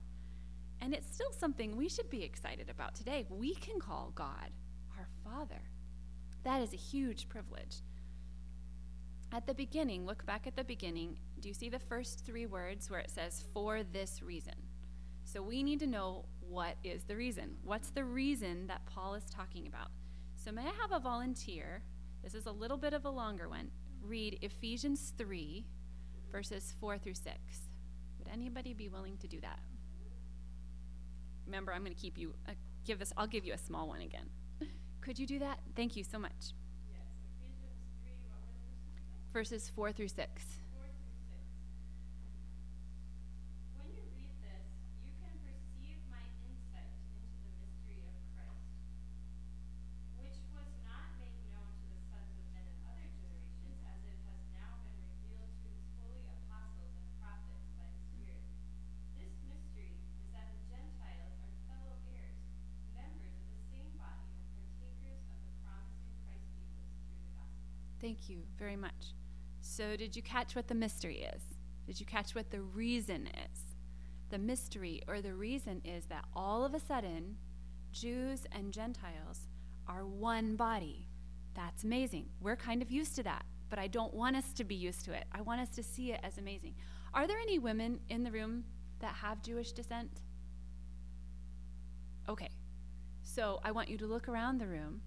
And 0.80 0.94
it's 0.94 1.12
still 1.12 1.32
something 1.32 1.76
we 1.76 1.88
should 1.88 2.10
be 2.10 2.22
excited 2.22 2.70
about 2.70 2.94
today. 2.94 3.26
We 3.28 3.54
can 3.54 3.80
call 3.80 4.12
God 4.14 4.50
our 4.96 5.08
Father. 5.24 5.62
That 6.44 6.62
is 6.62 6.72
a 6.72 6.76
huge 6.76 7.28
privilege. 7.28 7.82
At 9.32 9.46
the 9.46 9.54
beginning, 9.54 10.06
look 10.06 10.24
back 10.26 10.46
at 10.46 10.56
the 10.56 10.64
beginning. 10.64 11.16
Do 11.40 11.48
you 11.48 11.54
see 11.54 11.68
the 11.68 11.78
first 11.78 12.24
three 12.24 12.46
words 12.46 12.90
where 12.90 13.00
it 13.00 13.10
says, 13.10 13.44
for 13.52 13.82
this 13.82 14.22
reason? 14.22 14.54
So 15.24 15.42
we 15.42 15.62
need 15.62 15.80
to 15.80 15.86
know 15.86 16.26
what 16.40 16.76
is 16.84 17.04
the 17.04 17.16
reason. 17.16 17.56
What's 17.64 17.90
the 17.90 18.04
reason 18.04 18.68
that 18.68 18.86
Paul 18.86 19.14
is 19.14 19.24
talking 19.24 19.66
about? 19.66 19.88
So 20.36 20.52
may 20.52 20.62
I 20.62 20.72
have 20.80 20.92
a 20.92 21.00
volunteer? 21.00 21.82
This 22.22 22.34
is 22.34 22.46
a 22.46 22.52
little 22.52 22.76
bit 22.76 22.92
of 22.92 23.04
a 23.04 23.10
longer 23.10 23.48
one. 23.48 23.70
Read 24.06 24.38
Ephesians 24.42 25.12
3, 25.16 25.64
verses 26.30 26.74
4 26.80 26.98
through 26.98 27.14
6. 27.14 27.26
Would 28.18 28.28
anybody 28.32 28.74
be 28.74 28.88
willing 28.88 29.16
to 29.18 29.26
do 29.26 29.40
that? 29.40 29.58
Remember, 31.46 31.72
I'm 31.72 31.82
going 31.82 31.94
to 31.94 32.00
keep 32.00 32.18
you, 32.18 32.34
uh, 32.48 32.52
give 32.84 33.00
us, 33.00 33.12
I'll 33.16 33.26
give 33.26 33.44
you 33.44 33.54
a 33.54 33.58
small 33.58 33.88
one 33.88 34.00
again. 34.02 34.28
Could 35.00 35.18
you 35.18 35.26
do 35.26 35.38
that? 35.40 35.58
Thank 35.74 35.96
you 35.96 36.04
so 36.04 36.18
much. 36.18 36.32
Yes, 36.92 37.00
Ephesians 37.40 37.80
3, 38.04 38.12
what 38.28 38.40
was? 38.44 38.60
Verses 39.32 39.70
4 39.74 39.92
through 39.92 40.08
6. 40.08 40.16
4 40.16 40.24
through 40.24 40.40
6. 40.40 41.44
When 43.80 43.88
you 43.92 44.04
read 44.16 44.32
this, 44.40 44.64
you 45.04 45.12
can 45.20 45.36
perceive 45.44 46.00
my 46.08 46.24
insight 46.48 46.92
into 47.12 47.36
the 47.44 47.52
mystery 47.60 48.00
of 48.08 48.16
Christ, 48.32 48.72
which 50.16 50.40
was 50.56 50.72
not 50.88 51.12
made 51.20 51.36
known 51.52 51.68
to 51.68 51.84
the 51.92 52.00
sons 52.08 52.32
of 52.40 52.44
men 52.56 52.64
in 52.64 52.80
other 52.88 53.04
generations, 53.12 53.76
as 53.84 54.00
it 54.08 54.16
has 54.24 54.40
now 54.56 54.72
been 54.88 55.04
revealed 55.04 55.52
to 55.52 55.68
his 55.68 55.84
holy 56.00 56.24
apostles 56.32 56.96
and 56.96 57.12
prophets 57.20 57.68
by 57.76 57.84
the 57.92 58.00
Spirit. 58.08 58.40
This 59.20 59.36
mystery 59.52 59.92
is 59.92 60.32
that 60.32 60.48
the 60.48 60.64
Gentiles 60.72 61.36
are 61.44 61.52
fellow 61.68 62.00
heirs, 62.08 62.40
members 62.96 63.36
of 63.36 63.46
the 63.52 63.62
same 63.68 63.92
body, 64.00 64.32
and 64.32 64.48
partakers 64.56 65.20
of 65.28 65.38
the 65.44 65.54
promise 65.60 66.00
in 66.08 66.14
Christ 66.24 66.48
Jesus 66.56 66.88
through 67.04 67.20
the 67.20 67.32
gospel. 67.36 67.68
Thank 68.04 68.28
you 68.28 68.42
very 68.58 68.76
much. 68.76 69.14
So, 69.62 69.96
did 69.96 70.14
you 70.14 70.20
catch 70.20 70.54
what 70.54 70.68
the 70.68 70.74
mystery 70.74 71.26
is? 71.34 71.40
Did 71.86 71.98
you 71.98 72.04
catch 72.04 72.34
what 72.34 72.50
the 72.50 72.60
reason 72.60 73.28
is? 73.28 73.60
The 74.28 74.36
mystery 74.36 75.00
or 75.08 75.22
the 75.22 75.32
reason 75.32 75.80
is 75.86 76.04
that 76.10 76.26
all 76.36 76.66
of 76.66 76.74
a 76.74 76.78
sudden, 76.78 77.36
Jews 77.92 78.40
and 78.52 78.74
Gentiles 78.74 79.48
are 79.88 80.04
one 80.04 80.54
body. 80.54 81.08
That's 81.54 81.82
amazing. 81.82 82.26
We're 82.42 82.56
kind 82.56 82.82
of 82.82 82.90
used 82.90 83.16
to 83.16 83.22
that, 83.22 83.46
but 83.70 83.78
I 83.78 83.86
don't 83.86 84.12
want 84.12 84.36
us 84.36 84.52
to 84.52 84.64
be 84.64 84.74
used 84.74 85.06
to 85.06 85.14
it. 85.14 85.24
I 85.32 85.40
want 85.40 85.62
us 85.62 85.70
to 85.70 85.82
see 85.82 86.12
it 86.12 86.20
as 86.22 86.36
amazing. 86.36 86.74
Are 87.14 87.26
there 87.26 87.38
any 87.38 87.58
women 87.58 88.00
in 88.10 88.22
the 88.22 88.30
room 88.30 88.64
that 89.00 89.14
have 89.14 89.42
Jewish 89.42 89.72
descent? 89.72 90.20
Okay. 92.28 92.50
So 93.22 93.60
I 93.64 93.70
want 93.70 93.88
you 93.88 93.96
to 93.96 94.06
look 94.06 94.28
around 94.28 94.60
the 94.60 94.66
room, 94.66 95.00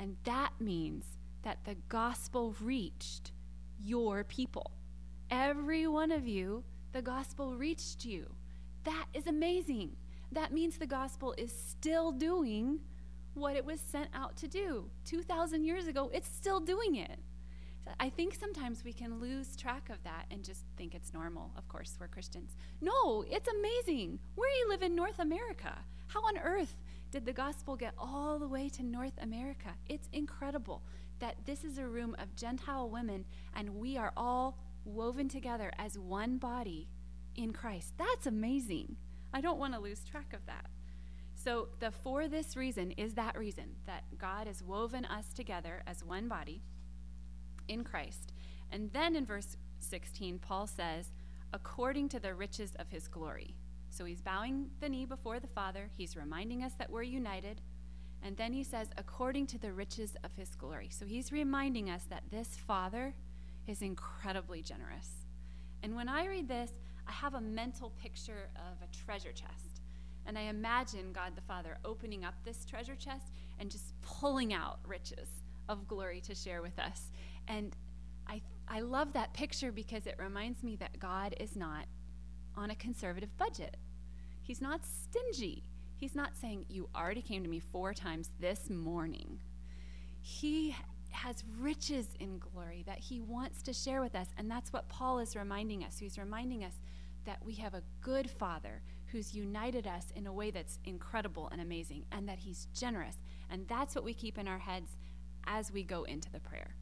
and 0.00 0.16
that 0.24 0.50
means 0.58 1.04
that 1.44 1.64
the 1.64 1.76
gospel 1.88 2.56
reached 2.60 3.32
your 3.78 4.24
people. 4.24 4.72
Every 5.30 5.86
one 5.86 6.10
of 6.10 6.26
you, 6.26 6.64
the 6.92 7.02
gospel 7.02 7.54
reached 7.54 8.04
you. 8.04 8.34
That 8.84 9.06
is 9.14 9.26
amazing. 9.26 9.92
That 10.32 10.52
means 10.52 10.76
the 10.76 10.86
gospel 10.86 11.34
is 11.38 11.52
still 11.52 12.12
doing 12.12 12.80
what 13.34 13.56
it 13.56 13.64
was 13.64 13.80
sent 13.80 14.08
out 14.14 14.36
to 14.38 14.48
do. 14.48 14.90
2,000 15.04 15.64
years 15.64 15.86
ago, 15.86 16.10
it's 16.12 16.28
still 16.28 16.60
doing 16.60 16.96
it. 16.96 17.18
I 18.00 18.08
think 18.08 18.34
sometimes 18.34 18.82
we 18.82 18.94
can 18.94 19.20
lose 19.20 19.56
track 19.56 19.90
of 19.90 20.02
that 20.04 20.24
and 20.30 20.42
just 20.42 20.64
think 20.76 20.94
it's 20.94 21.12
normal. 21.12 21.52
Of 21.56 21.68
course, 21.68 21.96
we're 22.00 22.08
Christians. 22.08 22.56
No, 22.80 23.24
it's 23.28 23.48
amazing. 23.48 24.18
Where 24.34 24.48
you 24.48 24.68
live 24.70 24.82
in 24.82 24.94
North 24.94 25.18
America, 25.18 25.76
how 26.06 26.20
on 26.20 26.38
earth 26.38 26.76
did 27.10 27.26
the 27.26 27.32
gospel 27.32 27.76
get 27.76 27.92
all 27.98 28.38
the 28.38 28.48
way 28.48 28.68
to 28.70 28.82
North 28.82 29.18
America? 29.20 29.70
It's 29.88 30.08
incredible 30.12 30.82
that 31.20 31.36
this 31.46 31.64
is 31.64 31.78
a 31.78 31.86
room 31.86 32.16
of 32.18 32.34
Gentile 32.36 32.88
women 32.88 33.24
and 33.54 33.76
we 33.76 33.96
are 33.96 34.12
all 34.16 34.58
woven 34.84 35.28
together 35.28 35.72
as 35.78 35.98
one 35.98 36.38
body 36.38 36.88
in 37.36 37.52
Christ. 37.52 37.94
That's 37.96 38.26
amazing. 38.26 38.96
I 39.32 39.40
don't 39.40 39.58
want 39.58 39.74
to 39.74 39.80
lose 39.80 40.04
track 40.04 40.32
of 40.32 40.46
that. 40.46 40.66
So, 41.36 41.68
the 41.80 41.90
for 41.90 42.28
this 42.28 42.56
reason 42.56 42.92
is 42.92 43.14
that 43.14 43.36
reason 43.36 43.76
that 43.86 44.04
God 44.18 44.46
has 44.46 44.62
woven 44.62 45.04
us 45.04 45.32
together 45.32 45.82
as 45.86 46.04
one 46.04 46.28
body 46.28 46.62
in 47.66 47.82
Christ. 47.82 48.32
And 48.70 48.92
then 48.92 49.16
in 49.16 49.26
verse 49.26 49.56
16, 49.80 50.38
Paul 50.38 50.66
says, 50.66 51.12
according 51.52 52.08
to 52.10 52.20
the 52.20 52.34
riches 52.34 52.74
of 52.78 52.88
his 52.90 53.08
glory. 53.08 53.56
So 53.90 54.04
he's 54.04 54.20
bowing 54.20 54.70
the 54.80 54.88
knee 54.88 55.04
before 55.04 55.38
the 55.38 55.46
Father. 55.46 55.88
He's 55.96 56.16
reminding 56.16 56.64
us 56.64 56.72
that 56.78 56.90
we're 56.90 57.02
united. 57.02 57.60
And 58.24 58.36
then 58.38 58.54
he 58.54 58.64
says, 58.64 58.88
according 58.96 59.46
to 59.48 59.58
the 59.58 59.72
riches 59.72 60.16
of 60.24 60.34
his 60.34 60.54
glory. 60.54 60.88
So 60.90 61.04
he's 61.04 61.30
reminding 61.30 61.90
us 61.90 62.04
that 62.08 62.22
this 62.30 62.48
Father 62.48 63.14
is 63.66 63.82
incredibly 63.82 64.62
generous. 64.62 65.26
And 65.82 65.94
when 65.94 66.08
I 66.08 66.26
read 66.26 66.48
this, 66.48 66.70
I 67.06 67.12
have 67.12 67.34
a 67.34 67.40
mental 67.40 67.90
picture 68.02 68.48
of 68.56 68.82
a 68.82 69.04
treasure 69.04 69.32
chest. 69.32 69.82
And 70.26 70.38
I 70.38 70.42
imagine 70.42 71.12
God 71.12 71.32
the 71.36 71.42
Father 71.42 71.76
opening 71.84 72.24
up 72.24 72.34
this 72.44 72.64
treasure 72.64 72.96
chest 72.96 73.26
and 73.60 73.70
just 73.70 73.92
pulling 74.00 74.54
out 74.54 74.78
riches 74.86 75.28
of 75.68 75.86
glory 75.86 76.22
to 76.22 76.34
share 76.34 76.62
with 76.62 76.78
us. 76.78 77.10
And 77.46 77.76
I, 78.26 78.40
I 78.66 78.80
love 78.80 79.12
that 79.12 79.34
picture 79.34 79.70
because 79.70 80.06
it 80.06 80.16
reminds 80.18 80.62
me 80.62 80.76
that 80.76 80.98
God 80.98 81.36
is 81.38 81.56
not 81.56 81.84
on 82.56 82.70
a 82.70 82.74
conservative 82.74 83.36
budget. 83.36 83.76
He's 84.40 84.62
not 84.62 84.80
stingy. 84.86 85.64
He's 86.04 86.14
not 86.14 86.36
saying, 86.36 86.66
You 86.68 86.90
already 86.94 87.22
came 87.22 87.42
to 87.44 87.48
me 87.48 87.60
four 87.60 87.94
times 87.94 88.28
this 88.38 88.68
morning. 88.68 89.38
He 90.20 90.76
has 91.12 91.42
riches 91.58 92.08
in 92.20 92.38
glory 92.38 92.84
that 92.86 92.98
he 92.98 93.22
wants 93.22 93.62
to 93.62 93.72
share 93.72 94.02
with 94.02 94.14
us. 94.14 94.26
And 94.36 94.50
that's 94.50 94.70
what 94.70 94.86
Paul 94.90 95.18
is 95.18 95.34
reminding 95.34 95.82
us. 95.82 95.96
He's 95.98 96.18
reminding 96.18 96.62
us 96.62 96.74
that 97.24 97.42
we 97.42 97.54
have 97.54 97.72
a 97.72 97.82
good 98.02 98.30
father 98.30 98.82
who's 99.06 99.34
united 99.34 99.86
us 99.86 100.12
in 100.14 100.26
a 100.26 100.32
way 100.32 100.50
that's 100.50 100.78
incredible 100.84 101.48
and 101.50 101.62
amazing, 101.62 102.04
and 102.12 102.28
that 102.28 102.40
he's 102.40 102.68
generous. 102.74 103.16
And 103.48 103.66
that's 103.66 103.94
what 103.94 104.04
we 104.04 104.12
keep 104.12 104.36
in 104.36 104.46
our 104.46 104.58
heads 104.58 104.98
as 105.46 105.72
we 105.72 105.84
go 105.84 106.02
into 106.02 106.30
the 106.30 106.40
prayer. 106.40 106.74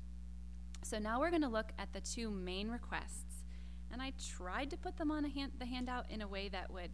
So 0.83 0.99
now 0.99 1.21
we're 1.21 1.31
going 1.31 1.43
to 1.43 1.49
look 1.49 1.71
at 1.79 1.93
the 1.93 2.00
two 2.00 2.29
main 2.29 2.73
requests. 2.73 3.45
And 3.93 4.02
I 4.02 4.14
tried 4.37 4.71
to 4.71 4.76
put 4.76 4.97
them 4.97 5.12
on 5.12 5.23
hand, 5.26 5.52
the 5.61 5.67
handout 5.67 6.11
in 6.11 6.23
a 6.23 6.26
way 6.26 6.49
that 6.49 6.73
would 6.73 6.91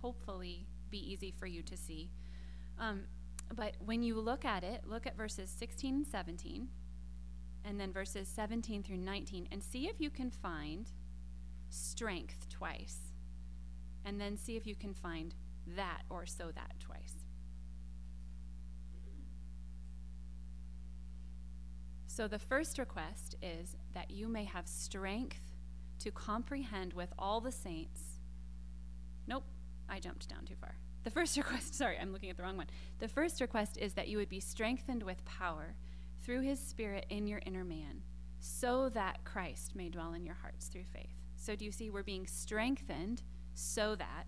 hopefully 0.00 0.66
be 0.90 1.12
easy 1.12 1.30
for 1.30 1.46
you 1.46 1.62
to 1.62 1.76
see. 1.76 2.10
Um, 2.78 3.02
but 3.54 3.74
when 3.84 4.02
you 4.02 4.20
look 4.20 4.44
at 4.44 4.62
it, 4.62 4.82
look 4.86 5.06
at 5.06 5.16
verses 5.16 5.50
16 5.50 5.94
and 5.94 6.06
17, 6.06 6.68
and 7.64 7.80
then 7.80 7.92
verses 7.92 8.28
17 8.28 8.82
through 8.82 8.98
19, 8.98 9.48
and 9.50 9.62
see 9.62 9.86
if 9.88 10.00
you 10.00 10.10
can 10.10 10.30
find 10.30 10.90
strength 11.70 12.48
twice. 12.48 13.12
And 14.04 14.20
then 14.20 14.36
see 14.36 14.56
if 14.56 14.66
you 14.66 14.74
can 14.74 14.94
find 14.94 15.34
that 15.76 16.02
or 16.08 16.24
so 16.24 16.50
that 16.54 16.72
twice. 16.78 17.24
So 22.06 22.26
the 22.26 22.38
first 22.38 22.78
request 22.78 23.36
is 23.42 23.76
that 23.94 24.10
you 24.10 24.28
may 24.28 24.44
have 24.44 24.66
strength 24.66 25.52
to 26.00 26.10
comprehend 26.10 26.92
with 26.92 27.12
all 27.18 27.40
the 27.40 27.52
saints. 27.52 28.00
Nope, 29.26 29.44
I 29.88 30.00
jumped 30.00 30.28
down 30.28 30.44
too 30.44 30.54
far. 30.60 30.74
The 31.04 31.10
first 31.10 31.36
request, 31.38 31.74
sorry, 31.74 31.98
I'm 31.98 32.12
looking 32.12 32.30
at 32.30 32.36
the 32.36 32.42
wrong 32.42 32.56
one. 32.56 32.66
The 32.98 33.08
first 33.08 33.40
request 33.40 33.78
is 33.78 33.94
that 33.94 34.08
you 34.08 34.18
would 34.18 34.28
be 34.28 34.40
strengthened 34.40 35.02
with 35.02 35.24
power 35.24 35.74
through 36.22 36.42
his 36.42 36.60
spirit 36.60 37.06
in 37.08 37.26
your 37.26 37.40
inner 37.46 37.64
man, 37.64 38.02
so 38.40 38.88
that 38.90 39.24
Christ 39.24 39.74
may 39.74 39.88
dwell 39.88 40.12
in 40.12 40.24
your 40.24 40.36
hearts 40.42 40.66
through 40.66 40.84
faith. 40.84 41.14
So 41.36 41.54
do 41.54 41.64
you 41.64 41.72
see 41.72 41.90
we're 41.90 42.02
being 42.02 42.26
strengthened 42.26 43.22
so 43.54 43.94
that 43.96 44.26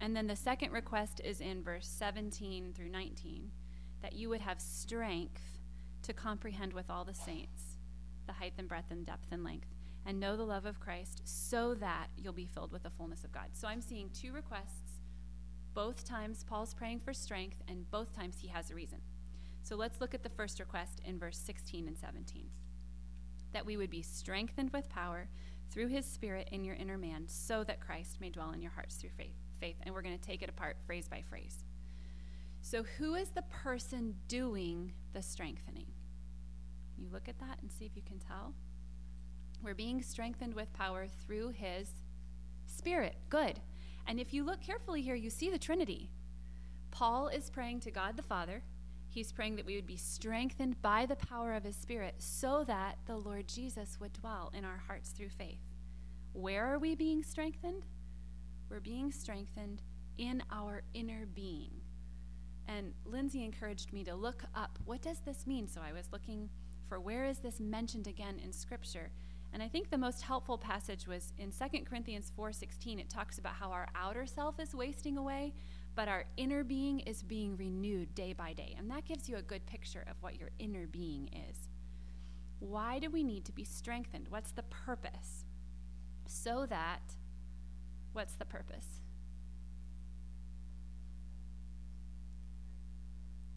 and 0.00 0.14
then 0.14 0.26
the 0.26 0.36
second 0.36 0.72
request 0.72 1.20
is 1.24 1.40
in 1.40 1.62
verse 1.62 1.86
17 1.86 2.72
through 2.74 2.88
19 2.88 3.50
that 4.02 4.12
you 4.12 4.28
would 4.28 4.40
have 4.40 4.60
strength 4.60 5.58
to 6.02 6.12
comprehend 6.12 6.72
with 6.72 6.88
all 6.88 7.04
the 7.04 7.14
saints 7.14 7.76
the 8.26 8.34
height 8.34 8.52
and 8.58 8.68
breadth 8.68 8.90
and 8.90 9.06
depth 9.06 9.32
and 9.32 9.42
length, 9.42 9.68
and 10.08 10.18
know 10.18 10.38
the 10.38 10.42
love 10.42 10.64
of 10.64 10.80
Christ 10.80 11.20
so 11.24 11.74
that 11.74 12.08
you'll 12.16 12.32
be 12.32 12.46
filled 12.46 12.72
with 12.72 12.82
the 12.82 12.90
fullness 12.90 13.24
of 13.24 13.32
God. 13.32 13.48
So 13.52 13.68
I'm 13.68 13.82
seeing 13.82 14.08
two 14.08 14.32
requests. 14.32 15.02
Both 15.74 16.08
times 16.08 16.44
Paul's 16.48 16.72
praying 16.72 17.00
for 17.00 17.12
strength, 17.12 17.58
and 17.68 17.88
both 17.90 18.16
times 18.16 18.38
he 18.40 18.48
has 18.48 18.70
a 18.70 18.74
reason. 18.74 18.98
So 19.62 19.76
let's 19.76 20.00
look 20.00 20.14
at 20.14 20.22
the 20.22 20.30
first 20.30 20.60
request 20.60 21.02
in 21.04 21.18
verse 21.18 21.36
16 21.36 21.86
and 21.86 21.96
17 21.96 22.46
that 23.52 23.66
we 23.66 23.76
would 23.76 23.90
be 23.90 24.02
strengthened 24.02 24.70
with 24.72 24.88
power 24.88 25.28
through 25.70 25.88
his 25.88 26.06
spirit 26.06 26.48
in 26.52 26.64
your 26.64 26.74
inner 26.74 26.98
man 26.98 27.24
so 27.26 27.62
that 27.64 27.80
Christ 27.80 28.18
may 28.20 28.30
dwell 28.30 28.52
in 28.52 28.62
your 28.62 28.72
hearts 28.72 28.96
through 28.96 29.10
faith. 29.16 29.36
Faith, 29.60 29.76
and 29.82 29.94
we're 29.94 30.02
going 30.02 30.18
to 30.18 30.26
take 30.26 30.42
it 30.42 30.48
apart 30.48 30.76
phrase 30.86 31.08
by 31.08 31.22
phrase. 31.28 31.64
So, 32.62 32.84
who 32.98 33.14
is 33.14 33.30
the 33.30 33.42
person 33.42 34.14
doing 34.26 34.92
the 35.12 35.22
strengthening? 35.22 35.86
You 36.96 37.08
look 37.12 37.28
at 37.28 37.38
that 37.40 37.58
and 37.60 37.70
see 37.70 37.84
if 37.84 37.96
you 37.96 38.02
can 38.02 38.18
tell. 38.18 38.54
We're 39.62 39.74
being 39.74 40.02
strengthened 40.02 40.54
with 40.54 40.72
power 40.72 41.06
through 41.24 41.50
his 41.50 41.90
spirit. 42.66 43.16
Good. 43.28 43.60
And 44.06 44.18
if 44.20 44.32
you 44.32 44.44
look 44.44 44.60
carefully 44.60 45.02
here, 45.02 45.14
you 45.14 45.30
see 45.30 45.50
the 45.50 45.58
Trinity. 45.58 46.10
Paul 46.90 47.28
is 47.28 47.50
praying 47.50 47.80
to 47.80 47.90
God 47.90 48.16
the 48.16 48.22
Father. 48.22 48.62
He's 49.10 49.32
praying 49.32 49.56
that 49.56 49.66
we 49.66 49.76
would 49.76 49.86
be 49.86 49.96
strengthened 49.96 50.80
by 50.80 51.06
the 51.06 51.16
power 51.16 51.54
of 51.54 51.64
his 51.64 51.76
spirit 51.76 52.14
so 52.18 52.64
that 52.64 52.98
the 53.06 53.16
Lord 53.16 53.48
Jesus 53.48 53.98
would 54.00 54.12
dwell 54.12 54.50
in 54.54 54.64
our 54.64 54.82
hearts 54.86 55.10
through 55.10 55.30
faith. 55.30 55.60
Where 56.32 56.66
are 56.66 56.78
we 56.78 56.94
being 56.94 57.22
strengthened? 57.22 57.84
we're 58.68 58.80
being 58.80 59.10
strengthened 59.10 59.82
in 60.18 60.42
our 60.50 60.82
inner 60.94 61.26
being. 61.34 61.70
And 62.66 62.92
Lindsay 63.04 63.44
encouraged 63.44 63.92
me 63.92 64.04
to 64.04 64.14
look 64.14 64.44
up 64.54 64.78
what 64.84 65.02
does 65.02 65.20
this 65.20 65.46
mean? 65.46 65.68
So 65.68 65.80
I 65.80 65.92
was 65.92 66.08
looking 66.12 66.50
for 66.88 67.00
where 67.00 67.24
is 67.24 67.38
this 67.38 67.60
mentioned 67.60 68.06
again 68.06 68.38
in 68.42 68.52
scripture? 68.52 69.10
And 69.52 69.62
I 69.62 69.68
think 69.68 69.90
the 69.90 69.98
most 69.98 70.22
helpful 70.22 70.58
passage 70.58 71.06
was 71.06 71.32
in 71.38 71.50
2 71.50 71.86
Corinthians 71.86 72.30
4:16. 72.36 72.98
It 72.98 73.08
talks 73.08 73.38
about 73.38 73.54
how 73.54 73.70
our 73.70 73.88
outer 73.94 74.26
self 74.26 74.60
is 74.60 74.74
wasting 74.74 75.16
away, 75.16 75.54
but 75.94 76.08
our 76.08 76.26
inner 76.36 76.62
being 76.64 77.00
is 77.00 77.22
being 77.22 77.56
renewed 77.56 78.14
day 78.14 78.32
by 78.32 78.52
day. 78.52 78.74
And 78.78 78.90
that 78.90 79.04
gives 79.04 79.28
you 79.28 79.36
a 79.36 79.42
good 79.42 79.64
picture 79.66 80.04
of 80.08 80.22
what 80.22 80.38
your 80.38 80.50
inner 80.58 80.86
being 80.86 81.28
is. 81.28 81.68
Why 82.60 82.98
do 82.98 83.10
we 83.10 83.24
need 83.24 83.44
to 83.46 83.52
be 83.52 83.64
strengthened? 83.64 84.28
What's 84.28 84.52
the 84.52 84.64
purpose? 84.64 85.44
So 86.26 86.66
that 86.66 87.16
what's 88.12 88.34
the 88.34 88.44
purpose? 88.44 89.00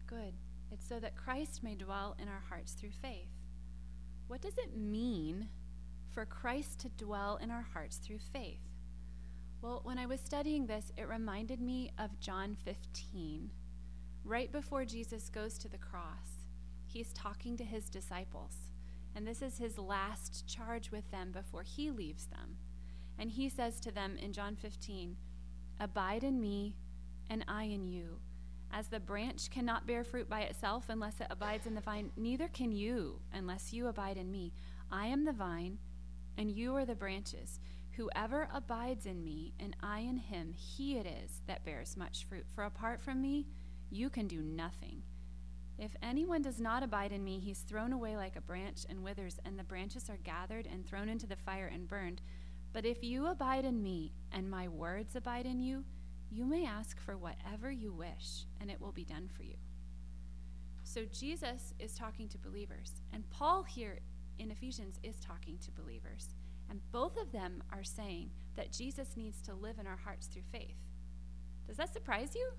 Good. 0.06 0.34
It's 0.70 0.86
so 0.86 1.00
that 1.00 1.16
Christ 1.16 1.62
may 1.62 1.74
dwell 1.74 2.16
in 2.18 2.28
our 2.28 2.42
hearts 2.48 2.72
through 2.72 2.92
faith. 2.92 3.30
What 4.26 4.40
does 4.40 4.56
it 4.56 4.76
mean 4.76 5.48
for 6.12 6.24
Christ 6.26 6.80
to 6.80 6.88
dwell 6.90 7.38
in 7.42 7.50
our 7.50 7.66
hearts 7.72 7.96
through 7.96 8.18
faith? 8.32 8.60
Well, 9.62 9.80
when 9.84 9.98
I 9.98 10.06
was 10.06 10.20
studying 10.20 10.66
this, 10.66 10.92
it 10.96 11.08
reminded 11.08 11.60
me 11.60 11.90
of 11.98 12.18
John 12.20 12.56
15. 12.64 13.50
Right 14.24 14.52
before 14.52 14.84
Jesus 14.84 15.28
goes 15.28 15.56
to 15.58 15.68
the 15.68 15.78
cross, 15.78 16.46
he's 16.86 17.12
talking 17.12 17.56
to 17.56 17.64
his 17.64 17.88
disciples. 17.88 18.68
And 19.14 19.26
this 19.26 19.42
is 19.42 19.58
his 19.58 19.78
last 19.78 20.46
charge 20.46 20.90
with 20.90 21.10
them 21.10 21.32
before 21.32 21.62
he 21.62 21.90
leaves 21.90 22.26
them. 22.26 22.56
And 23.18 23.30
he 23.30 23.48
says 23.48 23.78
to 23.80 23.92
them 23.92 24.16
in 24.16 24.32
John 24.32 24.56
15, 24.56 25.16
Abide 25.80 26.24
in 26.24 26.40
me, 26.40 26.76
and 27.30 27.44
I 27.46 27.64
in 27.64 27.86
you. 27.86 28.18
As 28.72 28.88
the 28.88 29.00
branch 29.00 29.50
cannot 29.50 29.86
bear 29.86 30.02
fruit 30.02 30.28
by 30.30 30.40
itself 30.42 30.86
unless 30.88 31.20
it 31.20 31.26
abides 31.30 31.66
in 31.66 31.74
the 31.74 31.80
vine, 31.80 32.10
neither 32.16 32.48
can 32.48 32.72
you 32.72 33.20
unless 33.32 33.72
you 33.72 33.86
abide 33.86 34.16
in 34.16 34.30
me. 34.30 34.52
I 34.90 35.06
am 35.06 35.24
the 35.24 35.32
vine, 35.32 35.78
and 36.36 36.50
you 36.50 36.76
are 36.76 36.84
the 36.84 36.94
branches. 36.94 37.60
Whoever 37.96 38.48
abides 38.52 39.06
in 39.06 39.22
me, 39.22 39.52
and 39.60 39.76
I 39.82 40.00
in 40.00 40.16
him, 40.16 40.54
he 40.54 40.96
it 40.96 41.06
is 41.06 41.42
that 41.46 41.64
bears 41.64 41.96
much 41.96 42.24
fruit. 42.24 42.46
For 42.54 42.64
apart 42.64 43.02
from 43.02 43.20
me, 43.20 43.46
you 43.90 44.08
can 44.08 44.26
do 44.26 44.40
nothing. 44.40 45.02
If 45.78 45.96
anyone 46.02 46.42
does 46.42 46.60
not 46.60 46.82
abide 46.82 47.12
in 47.12 47.24
me, 47.24 47.38
he's 47.38 47.60
thrown 47.60 47.92
away 47.92 48.16
like 48.16 48.36
a 48.36 48.40
branch 48.40 48.86
and 48.88 49.02
withers, 49.02 49.38
and 49.44 49.58
the 49.58 49.64
branches 49.64 50.08
are 50.08 50.18
gathered 50.24 50.66
and 50.66 50.86
thrown 50.86 51.08
into 51.08 51.26
the 51.26 51.36
fire 51.36 51.70
and 51.72 51.88
burned. 51.88 52.22
But 52.72 52.86
if 52.86 53.02
you 53.04 53.26
abide 53.26 53.64
in 53.64 53.82
me, 53.82 54.12
and 54.30 54.50
my 54.50 54.68
words 54.68 55.16
abide 55.16 55.44
in 55.44 55.60
you, 55.60 55.84
you 56.30 56.46
may 56.46 56.64
ask 56.64 56.98
for 56.98 57.18
whatever 57.18 57.70
you 57.70 57.92
wish, 57.92 58.46
and 58.60 58.70
it 58.70 58.80
will 58.80 58.92
be 58.92 59.04
done 59.04 59.28
for 59.36 59.42
you. 59.42 59.56
So 60.82 61.04
Jesus 61.12 61.74
is 61.78 61.94
talking 61.94 62.28
to 62.28 62.38
believers, 62.38 62.92
and 63.12 63.28
Paul 63.30 63.62
here 63.62 63.98
in 64.38 64.50
Ephesians 64.50 64.98
is 65.02 65.16
talking 65.20 65.58
to 65.58 65.70
believers. 65.72 66.34
And 66.70 66.80
both 66.90 67.16
of 67.20 67.32
them 67.32 67.62
are 67.72 67.84
saying 67.84 68.30
that 68.56 68.72
Jesus 68.72 69.16
needs 69.16 69.40
to 69.42 69.54
live 69.54 69.78
in 69.78 69.86
our 69.86 69.98
hearts 70.04 70.26
through 70.26 70.42
faith. 70.50 70.76
Does 71.66 71.76
that 71.76 71.92
surprise 71.92 72.34
you? 72.34 72.50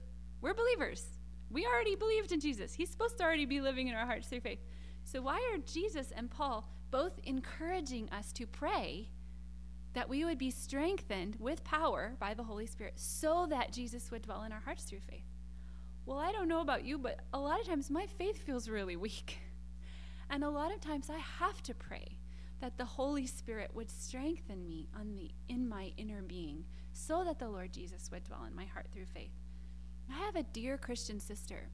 We're 0.42 0.54
believers. 0.54 1.06
We 1.50 1.66
already 1.66 1.96
believed 1.96 2.32
in 2.32 2.40
Jesus. 2.40 2.74
He's 2.74 2.90
supposed 2.90 3.18
to 3.18 3.24
already 3.24 3.46
be 3.46 3.62
living 3.62 3.88
in 3.88 3.96
our 3.96 4.06
hearts 4.06 4.28
through 4.28 4.42
faith. 4.42 4.60
So, 5.04 5.22
why 5.22 5.38
are 5.54 5.58
Jesus 5.60 6.12
and 6.16 6.32
Paul 6.32 6.68
both 6.92 7.20
encouraging 7.24 8.10
us 8.10 8.32
to 8.34 8.48
pray 8.48 9.10
that 9.94 10.10
we 10.10 10.26
would 10.26 10.38
be 10.38 10.52
strengthened 10.52 11.36
with 11.40 11.64
power 11.64 12.16
by 12.20 12.34
the 12.34 12.44
Holy 12.44 12.66
Spirit 12.66 12.94
so 12.96 13.46
that 13.50 13.72
Jesus 13.72 14.10
would 14.12 14.24
dwell 14.24 14.44
in 14.44 14.52
our 14.52 14.62
hearts 14.62 14.84
through 14.84 15.02
faith? 15.02 15.26
Well, 16.06 16.18
I 16.20 16.32
don't 16.32 16.48
know 16.48 16.62
about 16.62 16.86
you, 16.86 16.98
but 16.98 17.20
a 17.34 17.40
lot 17.40 17.60
of 17.60 17.68
times 17.68 17.90
my 17.90 18.06
faith 18.06 18.44
feels 18.44 18.68
really 18.68 18.96
weak. 18.96 19.38
And 20.34 20.44
a 20.44 20.50
lot 20.50 20.74
of 20.74 20.82
times 20.82 21.12
I 21.12 21.20
have 21.20 21.62
to 21.62 21.76
pray 21.76 22.18
that 22.60 22.76
the 22.76 22.86
Holy 22.86 23.28
Spirit 23.28 23.70
would 23.76 23.92
strengthen 23.92 24.66
me 24.66 24.90
on 25.00 25.14
the 25.14 25.30
in 25.48 25.70
my 25.70 25.92
inner 25.96 26.24
being 26.24 26.66
so 26.92 27.24
that 27.24 27.38
the 27.38 27.48
Lord 27.48 27.72
Jesus 27.72 28.10
would 28.12 28.24
dwell 28.24 28.46
in 28.50 28.56
my 28.56 28.66
heart 28.66 28.88
through 28.92 29.06
faith. 29.06 29.30
I 30.12 30.18
have 30.26 30.36
a 30.36 30.42
dear 30.42 30.80
Christian 30.80 31.20
sister 31.20 31.70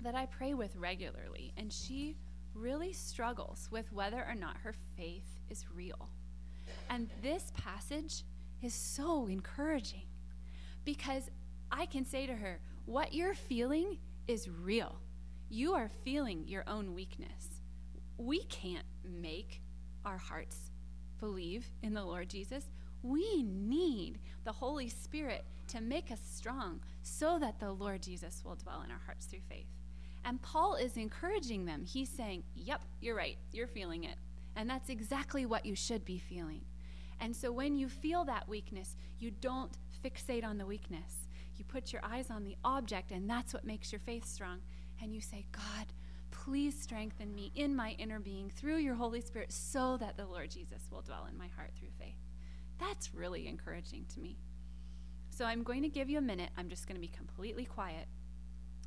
that 0.00 0.16
I 0.16 0.26
pray 0.26 0.54
with 0.54 0.74
regularly, 0.74 1.52
and 1.56 1.72
she 1.72 2.16
really 2.52 2.92
struggles 2.92 3.68
with 3.70 3.92
whether 3.92 4.24
or 4.28 4.34
not 4.34 4.56
her 4.64 4.74
faith 4.96 5.38
is 5.48 5.64
real. 5.72 6.08
And 6.90 7.08
this 7.22 7.52
passage 7.56 8.24
is 8.60 8.74
so 8.74 9.28
encouraging 9.28 10.08
because 10.84 11.30
I 11.70 11.86
can 11.86 12.04
say 12.04 12.26
to 12.26 12.34
her, 12.34 12.58
What 12.86 13.14
you're 13.14 13.34
feeling 13.34 13.98
is 14.26 14.48
real. 14.48 14.96
You 15.48 15.74
are 15.74 15.92
feeling 16.02 16.42
your 16.48 16.64
own 16.66 16.92
weakness. 16.92 17.53
We 18.16 18.44
can't 18.44 18.84
make 19.04 19.60
our 20.04 20.18
hearts 20.18 20.70
believe 21.18 21.66
in 21.82 21.94
the 21.94 22.04
Lord 22.04 22.28
Jesus. 22.28 22.64
We 23.02 23.42
need 23.42 24.18
the 24.44 24.52
Holy 24.52 24.88
Spirit 24.88 25.44
to 25.68 25.80
make 25.80 26.10
us 26.10 26.20
strong 26.24 26.80
so 27.02 27.38
that 27.38 27.58
the 27.58 27.72
Lord 27.72 28.02
Jesus 28.02 28.42
will 28.44 28.56
dwell 28.56 28.82
in 28.82 28.90
our 28.90 29.00
hearts 29.04 29.26
through 29.26 29.40
faith. 29.48 29.66
And 30.24 30.40
Paul 30.40 30.76
is 30.76 30.96
encouraging 30.96 31.66
them. 31.66 31.84
He's 31.84 32.08
saying, 32.08 32.44
Yep, 32.54 32.82
you're 33.00 33.16
right. 33.16 33.36
You're 33.52 33.66
feeling 33.66 34.04
it. 34.04 34.16
And 34.56 34.70
that's 34.70 34.88
exactly 34.88 35.44
what 35.44 35.66
you 35.66 35.74
should 35.74 36.04
be 36.04 36.18
feeling. 36.18 36.62
And 37.20 37.34
so 37.34 37.52
when 37.52 37.76
you 37.76 37.88
feel 37.88 38.24
that 38.24 38.48
weakness, 38.48 38.96
you 39.18 39.30
don't 39.30 39.72
fixate 40.04 40.44
on 40.44 40.58
the 40.58 40.66
weakness. 40.66 41.28
You 41.56 41.64
put 41.64 41.92
your 41.92 42.04
eyes 42.04 42.30
on 42.30 42.44
the 42.44 42.56
object, 42.64 43.12
and 43.12 43.28
that's 43.28 43.54
what 43.54 43.64
makes 43.64 43.92
your 43.92 44.00
faith 44.00 44.26
strong. 44.26 44.58
And 45.02 45.14
you 45.14 45.20
say, 45.20 45.46
God, 45.52 45.86
please 46.44 46.78
strengthen 46.78 47.34
me 47.34 47.50
in 47.54 47.74
my 47.74 47.96
inner 47.98 48.20
being 48.20 48.50
through 48.50 48.76
your 48.76 48.94
Holy 48.94 49.20
Spirit 49.20 49.50
so 49.50 49.96
that 49.96 50.16
the 50.16 50.26
Lord 50.26 50.50
Jesus 50.50 50.88
will 50.90 51.00
dwell 51.00 51.26
in 51.30 51.38
my 51.38 51.46
heart 51.56 51.70
through 51.74 51.88
faith. 51.98 52.18
That's 52.78 53.14
really 53.14 53.46
encouraging 53.46 54.04
to 54.14 54.20
me. 54.20 54.36
So 55.30 55.46
I'm 55.46 55.62
going 55.62 55.82
to 55.82 55.88
give 55.88 56.10
you 56.10 56.18
a 56.18 56.22
minute. 56.22 56.50
I'm 56.58 56.68
just 56.68 56.86
going 56.86 56.96
to 56.96 57.00
be 57.00 57.08
completely 57.08 57.64
quiet. 57.64 58.06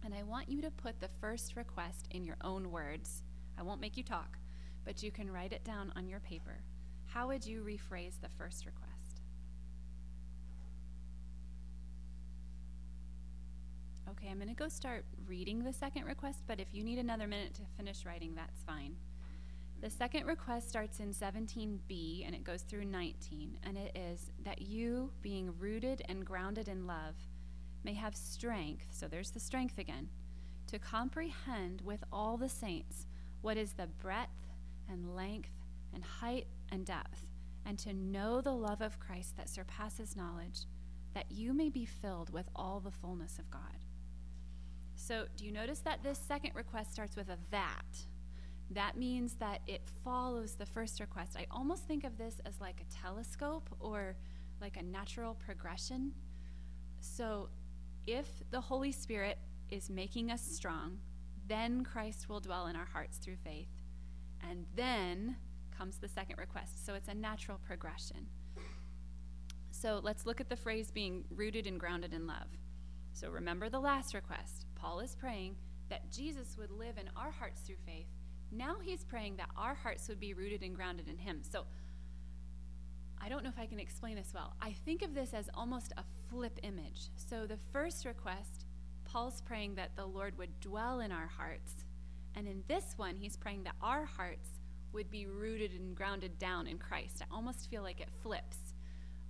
And 0.06 0.14
I 0.14 0.22
want 0.22 0.50
you 0.50 0.62
to 0.62 0.72
put 0.72 1.00
the 1.00 1.10
first 1.20 1.56
request 1.56 2.08
in 2.12 2.24
your 2.24 2.38
own 2.44 2.70
words. 2.70 3.24
I 3.58 3.64
won't 3.64 3.82
make 3.82 3.98
you 3.98 4.04
talk, 4.04 4.38
but 4.86 5.02
you 5.02 5.12
can 5.12 5.32
write 5.32 5.52
it 5.52 5.64
down 5.64 5.92
on 5.96 6.08
your 6.08 6.20
paper. 6.20 6.60
How 7.08 7.28
would 7.28 7.46
you 7.46 7.64
rephrase 7.64 8.22
the 8.22 8.30
first 8.38 8.68
request? 8.68 8.87
Okay, 14.10 14.30
I'm 14.30 14.38
going 14.38 14.48
to 14.48 14.56
go 14.56 14.70
start 14.70 15.04
reading 15.28 15.64
the 15.64 15.74
second 15.74 16.06
request, 16.06 16.44
but 16.48 16.62
if 16.62 16.68
you 16.72 16.82
need 16.82 16.98
another 16.98 17.28
minute 17.28 17.54
to 17.56 17.62
finish 17.76 18.06
writing, 18.06 18.36
that's 18.36 18.64
fine. 18.64 18.96
The 19.82 19.90
second 19.90 20.26
request 20.26 20.70
starts 20.70 21.02
in 21.02 21.14
17b 21.14 22.26
and 22.26 22.34
it 22.34 22.46
goes 22.46 22.62
through 22.62 22.86
19, 22.86 23.58
and 23.64 23.78
it 23.78 23.98
is 23.98 24.32
that 24.46 24.62
you, 24.62 25.12
being 25.22 25.54
rooted 25.60 26.04
and 26.08 26.26
grounded 26.26 26.70
in 26.70 26.88
love, 26.88 27.16
may 27.84 27.94
have 27.96 28.16
strength, 28.16 28.88
so 28.92 29.10
there's 29.10 29.32
the 29.32 29.42
strength 29.42 29.78
again, 29.78 30.08
to 30.68 30.80
comprehend 30.80 31.82
with 31.82 32.04
all 32.10 32.38
the 32.38 32.50
saints 32.50 33.08
what 33.42 33.58
is 33.58 33.74
the 33.74 33.88
breadth 34.02 34.48
and 34.90 35.16
length 35.18 35.52
and 35.94 36.04
height 36.04 36.48
and 36.72 36.86
depth, 36.86 37.28
and 37.66 37.78
to 37.80 37.94
know 37.94 38.40
the 38.40 38.56
love 38.56 38.82
of 38.82 39.02
Christ 39.02 39.36
that 39.36 39.50
surpasses 39.50 40.16
knowledge, 40.16 40.62
that 41.14 41.30
you 41.30 41.54
may 41.54 41.70
be 41.70 41.84
filled 41.84 42.32
with 42.32 42.48
all 42.56 42.80
the 42.80 42.90
fullness 42.90 43.38
of 43.38 43.52
God. 43.52 43.84
So, 45.00 45.26
do 45.38 45.46
you 45.46 45.52
notice 45.52 45.80
that 45.80 46.02
this 46.04 46.18
second 46.18 46.52
request 46.56 46.92
starts 46.92 47.16
with 47.16 47.30
a 47.30 47.38
that? 47.52 47.86
That 48.72 48.98
means 48.98 49.36
that 49.36 49.62
it 49.68 49.84
follows 50.04 50.56
the 50.56 50.66
first 50.66 51.00
request. 51.00 51.38
I 51.38 51.46
almost 51.52 51.88
think 51.88 52.04
of 52.04 52.18
this 52.18 52.42
as 52.46 52.60
like 52.60 52.82
a 52.82 52.94
telescope 52.94 53.70
or 53.80 54.18
like 54.60 54.76
a 54.76 54.84
natural 54.84 55.36
progression. 55.36 56.12
So, 57.00 57.50
if 58.08 58.28
the 58.50 58.60
Holy 58.60 58.92
Spirit 58.92 59.38
is 59.70 59.90
making 59.90 60.32
us 60.32 60.42
strong, 60.42 60.98
then 61.48 61.84
Christ 61.84 62.28
will 62.28 62.40
dwell 62.40 62.66
in 62.66 62.76
our 62.76 62.88
hearts 62.92 63.18
through 63.18 63.38
faith. 63.38 63.70
And 64.50 64.66
then 64.76 65.38
comes 65.78 65.98
the 65.98 66.08
second 66.08 66.38
request. 66.40 66.86
So, 66.86 66.96
it's 66.96 67.08
a 67.08 67.14
natural 67.14 67.60
progression. 67.64 68.26
So, 69.70 70.02
let's 70.04 70.26
look 70.26 70.42
at 70.42 70.50
the 70.50 70.56
phrase 70.56 70.90
being 70.90 71.24
rooted 71.30 71.68
and 71.68 71.80
grounded 71.80 72.14
in 72.16 72.26
love. 72.26 72.48
So, 73.18 73.32
remember 73.32 73.68
the 73.68 73.80
last 73.80 74.14
request 74.14 74.68
Paul 74.76 75.00
is 75.00 75.16
praying 75.16 75.56
that 75.90 76.12
Jesus 76.12 76.56
would 76.56 76.70
live 76.70 77.00
in 77.00 77.10
our 77.18 77.32
hearts 77.32 77.62
through 77.62 77.78
faith. 77.84 78.06
Now 78.52 78.76
he's 78.80 79.04
praying 79.04 79.38
that 79.38 79.50
our 79.58 79.74
hearts 79.74 80.08
would 80.08 80.20
be 80.20 80.36
rooted 80.36 80.62
and 80.62 80.76
grounded 80.76 81.08
in 81.08 81.18
him. 81.18 81.42
So 81.42 81.64
I 83.20 83.28
don't 83.28 83.44
know 83.44 83.50
if 83.50 83.58
I 83.58 83.66
can 83.66 83.80
explain 83.80 84.18
this 84.18 84.34
well. 84.36 84.54
I 84.62 84.76
think 84.86 85.02
of 85.02 85.16
this 85.16 85.34
as 85.34 85.50
almost 85.56 85.94
a 85.98 86.04
flip 86.30 86.60
image. 86.62 87.10
So 87.16 87.48
the 87.48 87.58
first 87.74 88.06
request, 88.06 88.68
Paul's 89.04 89.42
praying 89.42 89.74
that 89.76 89.96
the 89.96 90.06
Lord 90.06 90.38
would 90.38 90.60
dwell 90.60 91.00
in 91.00 91.12
our 91.12 91.28
hearts. 91.28 91.86
And 92.36 92.48
in 92.48 92.62
this 92.68 92.94
one, 92.98 93.16
he's 93.16 93.36
praying 93.36 93.64
that 93.64 93.76
our 93.82 94.06
hearts 94.06 94.60
would 94.94 95.10
be 95.10 95.26
rooted 95.26 95.72
and 95.72 95.96
grounded 95.96 96.38
down 96.38 96.68
in 96.68 96.78
Christ. 96.78 97.24
I 97.24 97.36
almost 97.36 97.68
feel 97.68 97.82
like 97.82 98.00
it 98.00 98.10
flips. 98.22 98.58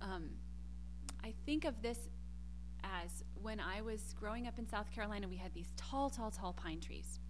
Um, 0.02 0.28
I 1.24 1.32
think 1.46 1.64
of 1.64 1.80
this 1.80 2.10
as 2.84 3.24
when 3.34 3.60
I 3.60 3.80
was 3.80 4.14
growing 4.18 4.46
up 4.46 4.58
in 4.58 4.66
South 4.66 4.90
Carolina, 4.90 5.28
we 5.28 5.36
had 5.36 5.54
these 5.54 5.72
tall, 5.76 6.10
tall, 6.10 6.30
tall 6.30 6.52
pine 6.52 6.80
trees. 6.80 7.20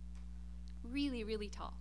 Really, 0.82 1.24
really 1.24 1.48
tall. 1.48 1.74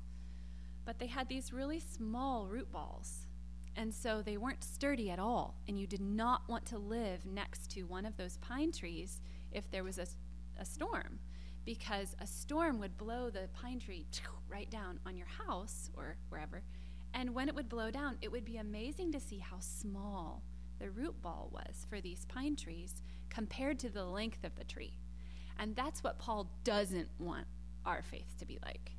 But 0.86 0.99
they 0.99 1.08
had 1.08 1.27
these 1.27 1.53
really 1.53 1.80
small 1.80 2.47
root 2.47 2.71
balls. 2.71 3.27
And 3.75 3.93
so 3.93 4.21
they 4.21 4.38
weren't 4.38 4.63
sturdy 4.63 5.12
at 5.12 5.19
all. 5.19 5.56
And 5.67 5.80
you 5.80 5.86
did 5.86 6.01
not 6.01 6.47
want 6.49 6.65
to 6.67 6.77
live 6.77 7.25
next 7.25 7.69
to 7.71 7.84
one 7.84 8.06
of 8.06 8.17
those 8.17 8.38
pine 8.38 8.71
trees 8.71 9.21
if 9.51 9.69
there 9.69 9.84
was 9.84 9.97
a, 9.97 10.08
a 10.60 10.65
storm, 10.65 11.19
because 11.65 12.15
a 12.19 12.27
storm 12.27 12.80
would 12.80 12.97
blow 12.97 13.30
the 13.30 13.49
pine 13.53 13.80
tree 13.80 14.08
right 14.49 14.69
down 14.69 14.99
on 15.06 15.15
your 15.15 15.27
house 15.27 15.89
or 15.95 16.17
wherever. 16.30 16.63
And 17.13 17.34
when 17.34 17.47
it 17.47 17.56
would 17.56 17.69
blow 17.69 17.91
down, 17.91 18.17
it 18.21 18.32
would 18.32 18.45
be 18.45 18.58
amazing 18.58 19.12
to 19.12 19.19
see 19.19 19.39
how 19.39 19.60
small 19.60 20.43
the 20.80 20.90
root 20.90 21.22
ball 21.22 21.50
was 21.52 21.86
for 21.90 22.02
these 22.02 22.26
pine 22.26 22.56
trees 22.56 23.02
compared 23.30 23.80
to 23.80 23.90
the 23.90 24.06
length 24.06 24.44
of 24.44 24.56
the 24.56 24.63
tree. 24.63 24.98
And 25.60 25.76
that's 25.76 26.04
what 26.04 26.20
Paul 26.20 26.52
doesn't 26.63 27.10
want 27.20 27.48
our 27.86 28.02
faith 28.02 28.38
to 28.40 28.46
be 28.46 28.60
like. 28.63 28.92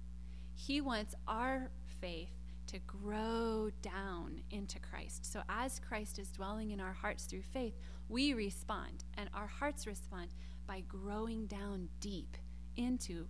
He 0.54 0.80
wants 0.80 1.14
our 1.26 1.70
faith 2.00 2.30
to 2.66 2.78
grow 2.80 3.70
down 3.80 4.40
into 4.50 4.78
Christ. 4.78 5.24
So, 5.24 5.42
as 5.48 5.78
Christ 5.78 6.18
is 6.18 6.28
dwelling 6.28 6.70
in 6.70 6.80
our 6.80 6.92
hearts 6.92 7.24
through 7.24 7.42
faith, 7.42 7.74
we 8.08 8.34
respond, 8.34 9.04
and 9.16 9.30
our 9.34 9.46
hearts 9.46 9.86
respond 9.86 10.34
by 10.66 10.82
growing 10.86 11.46
down 11.46 11.88
deep 12.00 12.36
into 12.76 13.26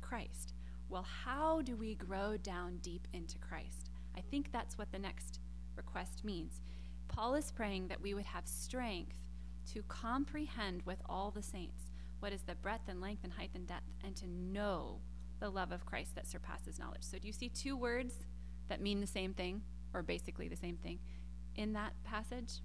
Christ. 0.00 0.54
Well, 0.88 1.06
how 1.24 1.62
do 1.62 1.74
we 1.74 1.94
grow 1.94 2.36
down 2.36 2.78
deep 2.82 3.08
into 3.12 3.38
Christ? 3.38 3.90
I 4.16 4.20
think 4.20 4.52
that's 4.52 4.78
what 4.78 4.92
the 4.92 4.98
next 4.98 5.40
request 5.76 6.24
means. 6.24 6.60
Paul 7.08 7.34
is 7.34 7.52
praying 7.52 7.88
that 7.88 8.00
we 8.00 8.14
would 8.14 8.26
have 8.26 8.46
strength 8.46 9.16
to 9.72 9.82
comprehend 9.82 10.82
with 10.84 10.98
all 11.06 11.30
the 11.30 11.42
saints 11.42 11.90
what 12.20 12.32
is 12.32 12.42
the 12.42 12.54
breadth 12.54 12.88
and 12.88 13.00
length 13.00 13.24
and 13.24 13.32
height 13.32 13.50
and 13.54 13.66
depth, 13.66 13.90
and 14.04 14.16
to 14.16 14.26
know 14.26 15.00
the 15.38 15.50
love 15.50 15.70
of 15.70 15.84
Christ 15.84 16.14
that 16.14 16.26
surpasses 16.26 16.78
knowledge. 16.78 17.02
So, 17.02 17.18
do 17.18 17.26
you 17.26 17.32
see 17.32 17.48
two 17.48 17.76
words 17.76 18.14
that 18.68 18.80
mean 18.80 19.00
the 19.00 19.06
same 19.06 19.34
thing, 19.34 19.62
or 19.92 20.02
basically 20.02 20.48
the 20.48 20.56
same 20.56 20.76
thing, 20.76 20.98
in 21.54 21.74
that 21.74 21.92
passage? 22.04 22.60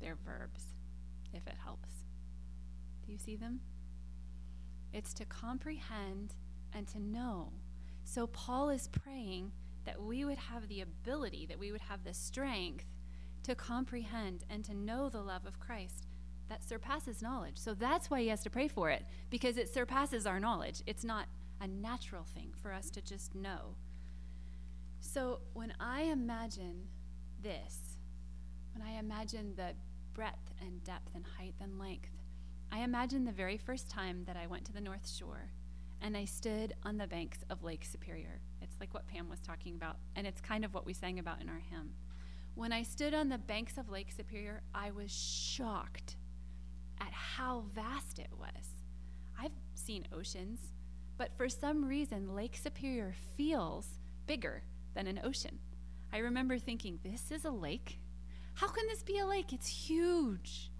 They're 0.00 0.18
verbs, 0.24 0.62
if 1.32 1.46
it 1.46 1.56
helps. 1.62 1.88
Do 3.04 3.12
you 3.12 3.18
see 3.18 3.36
them? 3.36 3.60
It's 4.92 5.14
to 5.14 5.24
comprehend 5.24 6.34
and 6.74 6.86
to 6.88 7.00
know. 7.00 7.52
So, 8.04 8.26
Paul 8.26 8.68
is 8.68 8.88
praying 8.88 9.52
that 9.88 10.02
we 10.02 10.22
would 10.26 10.36
have 10.36 10.68
the 10.68 10.82
ability, 10.82 11.46
that 11.46 11.58
we 11.58 11.72
would 11.72 11.80
have 11.80 12.04
the 12.04 12.12
strength 12.12 12.84
to 13.42 13.54
comprehend 13.54 14.44
and 14.50 14.62
to 14.62 14.74
know 14.74 15.08
the 15.08 15.22
love 15.22 15.46
of 15.46 15.58
Christ 15.58 16.06
that 16.50 16.62
surpasses 16.62 17.22
knowledge. 17.22 17.56
So 17.56 17.72
that's 17.72 18.10
why 18.10 18.20
he 18.20 18.28
has 18.28 18.42
to 18.42 18.50
pray 18.50 18.68
for 18.68 18.90
it, 18.90 19.06
because 19.30 19.56
it 19.56 19.72
surpasses 19.72 20.26
our 20.26 20.38
knowledge. 20.38 20.82
It's 20.84 21.04
not 21.04 21.24
a 21.62 21.66
natural 21.66 22.24
thing 22.24 22.52
for 22.60 22.70
us 22.70 22.90
to 22.90 23.00
just 23.00 23.34
know. 23.34 23.76
So 25.00 25.40
when 25.54 25.72
I 25.80 26.02
imagine 26.02 26.88
this, 27.42 27.96
when 28.74 28.86
I 28.86 28.98
imagine 28.98 29.54
the 29.56 29.70
breadth 30.12 30.52
and 30.60 30.84
depth 30.84 31.14
and 31.14 31.24
height 31.38 31.54
and 31.62 31.78
length, 31.78 32.10
I 32.70 32.80
imagine 32.80 33.24
the 33.24 33.32
very 33.32 33.56
first 33.56 33.88
time 33.88 34.24
that 34.26 34.36
I 34.36 34.48
went 34.48 34.66
to 34.66 34.72
the 34.74 34.82
North 34.82 35.08
Shore 35.08 35.48
and 36.02 36.14
I 36.14 36.26
stood 36.26 36.74
on 36.82 36.98
the 36.98 37.06
banks 37.06 37.38
of 37.48 37.64
Lake 37.64 37.86
Superior. 37.86 38.42
Like 38.80 38.94
what 38.94 39.06
Pam 39.06 39.28
was 39.28 39.40
talking 39.40 39.74
about, 39.74 39.96
and 40.14 40.26
it's 40.26 40.40
kind 40.40 40.64
of 40.64 40.72
what 40.74 40.86
we 40.86 40.92
sang 40.92 41.18
about 41.18 41.40
in 41.40 41.48
our 41.48 41.60
hymn. 41.70 41.90
When 42.54 42.72
I 42.72 42.82
stood 42.82 43.14
on 43.14 43.28
the 43.28 43.38
banks 43.38 43.78
of 43.78 43.88
Lake 43.88 44.10
Superior, 44.10 44.62
I 44.74 44.90
was 44.90 45.12
shocked 45.12 46.16
at 47.00 47.12
how 47.12 47.64
vast 47.74 48.18
it 48.18 48.30
was. 48.38 48.82
I've 49.40 49.52
seen 49.74 50.06
oceans, 50.12 50.60
but 51.16 51.36
for 51.36 51.48
some 51.48 51.84
reason, 51.84 52.34
Lake 52.34 52.56
Superior 52.56 53.14
feels 53.36 53.86
bigger 54.26 54.62
than 54.94 55.06
an 55.06 55.20
ocean. 55.22 55.58
I 56.12 56.18
remember 56.18 56.58
thinking, 56.58 56.98
this 57.02 57.30
is 57.30 57.44
a 57.44 57.50
lake? 57.50 58.00
How 58.54 58.68
can 58.68 58.86
this 58.88 59.02
be 59.02 59.18
a 59.18 59.26
lake? 59.26 59.52
It's 59.52 59.68
huge. 59.68 60.72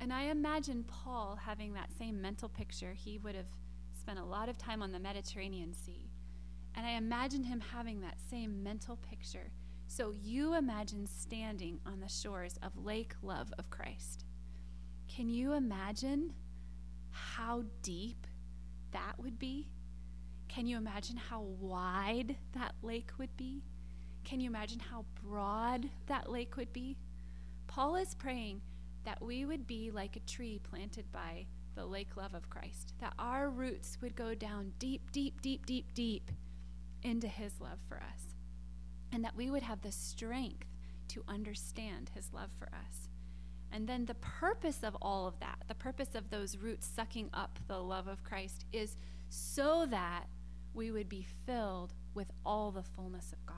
And 0.00 0.12
I 0.12 0.24
imagine 0.24 0.84
Paul 0.84 1.38
having 1.44 1.74
that 1.74 1.90
same 1.98 2.22
mental 2.22 2.48
picture. 2.48 2.94
He 2.94 3.18
would 3.18 3.34
have 3.34 3.50
spent 3.98 4.18
a 4.18 4.24
lot 4.24 4.48
of 4.48 4.56
time 4.56 4.80
on 4.80 4.92
the 4.92 4.98
Mediterranean 4.98 5.74
Sea. 5.74 6.07
And 6.78 6.86
I 6.86 6.90
imagine 6.90 7.42
him 7.42 7.60
having 7.74 8.02
that 8.02 8.20
same 8.30 8.62
mental 8.62 8.98
picture. 9.10 9.50
So 9.88 10.12
you 10.12 10.54
imagine 10.54 11.08
standing 11.08 11.80
on 11.84 11.98
the 11.98 12.08
shores 12.08 12.56
of 12.62 12.84
Lake 12.84 13.14
Love 13.20 13.52
of 13.58 13.68
Christ. 13.68 14.24
Can 15.08 15.28
you 15.28 15.54
imagine 15.54 16.34
how 17.10 17.64
deep 17.82 18.28
that 18.92 19.14
would 19.18 19.40
be? 19.40 19.66
Can 20.46 20.68
you 20.68 20.76
imagine 20.76 21.16
how 21.16 21.40
wide 21.40 22.36
that 22.52 22.74
lake 22.80 23.10
would 23.18 23.36
be? 23.36 23.64
Can 24.22 24.38
you 24.38 24.48
imagine 24.48 24.78
how 24.78 25.04
broad 25.24 25.90
that 26.06 26.30
lake 26.30 26.56
would 26.56 26.72
be? 26.72 26.96
Paul 27.66 27.96
is 27.96 28.14
praying 28.14 28.60
that 29.02 29.20
we 29.20 29.44
would 29.44 29.66
be 29.66 29.90
like 29.90 30.14
a 30.14 30.30
tree 30.30 30.60
planted 30.62 31.10
by 31.10 31.46
the 31.74 31.84
lake 31.84 32.16
love 32.16 32.34
of 32.34 32.48
Christ, 32.48 32.94
that 33.00 33.14
our 33.18 33.50
roots 33.50 33.98
would 34.00 34.14
go 34.14 34.32
down 34.32 34.74
deep, 34.78 35.10
deep, 35.10 35.40
deep, 35.42 35.66
deep, 35.66 35.92
deep 35.92 36.30
into 37.02 37.28
his 37.28 37.60
love 37.60 37.78
for 37.88 37.96
us, 37.96 38.34
and 39.12 39.24
that 39.24 39.36
we 39.36 39.50
would 39.50 39.62
have 39.62 39.82
the 39.82 39.92
strength 39.92 40.66
to 41.08 41.24
understand 41.28 42.10
his 42.14 42.32
love 42.32 42.50
for 42.58 42.68
us. 42.68 43.08
And 43.70 43.86
then 43.86 44.06
the 44.06 44.14
purpose 44.14 44.82
of 44.82 44.96
all 45.02 45.26
of 45.26 45.38
that, 45.40 45.64
the 45.68 45.74
purpose 45.74 46.14
of 46.14 46.30
those 46.30 46.56
roots 46.56 46.86
sucking 46.86 47.30
up 47.34 47.58
the 47.66 47.78
love 47.78 48.08
of 48.08 48.24
Christ, 48.24 48.64
is 48.72 48.96
so 49.28 49.86
that 49.90 50.24
we 50.74 50.90
would 50.90 51.08
be 51.08 51.26
filled 51.46 51.94
with 52.14 52.30
all 52.44 52.70
the 52.70 52.82
fullness 52.82 53.32
of 53.32 53.44
God. 53.46 53.56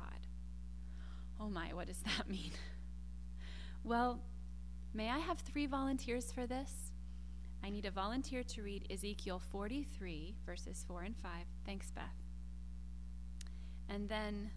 Oh 1.38 1.48
my, 1.48 1.72
what 1.72 1.86
does 1.86 2.02
that 2.16 2.28
mean? 2.28 2.50
Well, 3.84 4.20
may 4.92 5.08
I 5.08 5.18
have 5.18 5.38
three 5.38 5.66
volunteers 5.66 6.32
for 6.32 6.46
this? 6.46 6.92
I 7.62 7.70
need 7.70 7.84
a 7.84 7.90
volunteer 7.90 8.42
to 8.42 8.62
read 8.62 8.86
Ezekiel 8.90 9.38
43, 9.38 10.34
verses 10.46 10.84
4 10.88 11.02
and 11.02 11.16
5. 11.16 11.30
Thanks, 11.66 11.90
Beth. 11.90 12.29
And 13.90 14.08
then, 14.08 14.50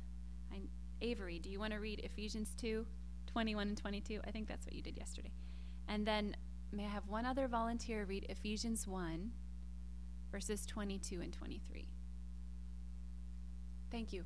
I, 0.51 0.61
Avery, 1.01 1.39
do 1.39 1.49
you 1.49 1.59
want 1.59 1.73
to 1.73 1.79
read 1.79 1.99
Ephesians 2.03 2.53
2, 2.61 2.85
21 3.27 3.67
and 3.69 3.77
22? 3.77 4.21
I 4.25 4.31
think 4.31 4.47
that's 4.47 4.65
what 4.65 4.73
you 4.73 4.81
did 4.81 4.95
yesterday. 4.97 5.31
And 5.89 6.05
then, 6.05 6.35
may 6.71 6.85
I 6.85 6.89
have 6.89 7.07
one 7.07 7.25
other 7.25 7.47
volunteer 7.47 8.05
read 8.05 8.25
Ephesians 8.29 8.87
1, 8.87 9.31
verses 10.31 10.65
22 10.65 11.19
and 11.19 11.33
23? 11.33 11.87
Thank 13.91 14.13
you. 14.13 14.23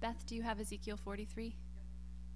Beth, 0.00 0.26
do 0.26 0.34
you 0.34 0.42
have 0.42 0.58
Ezekiel 0.58 0.96
43? 0.96 1.54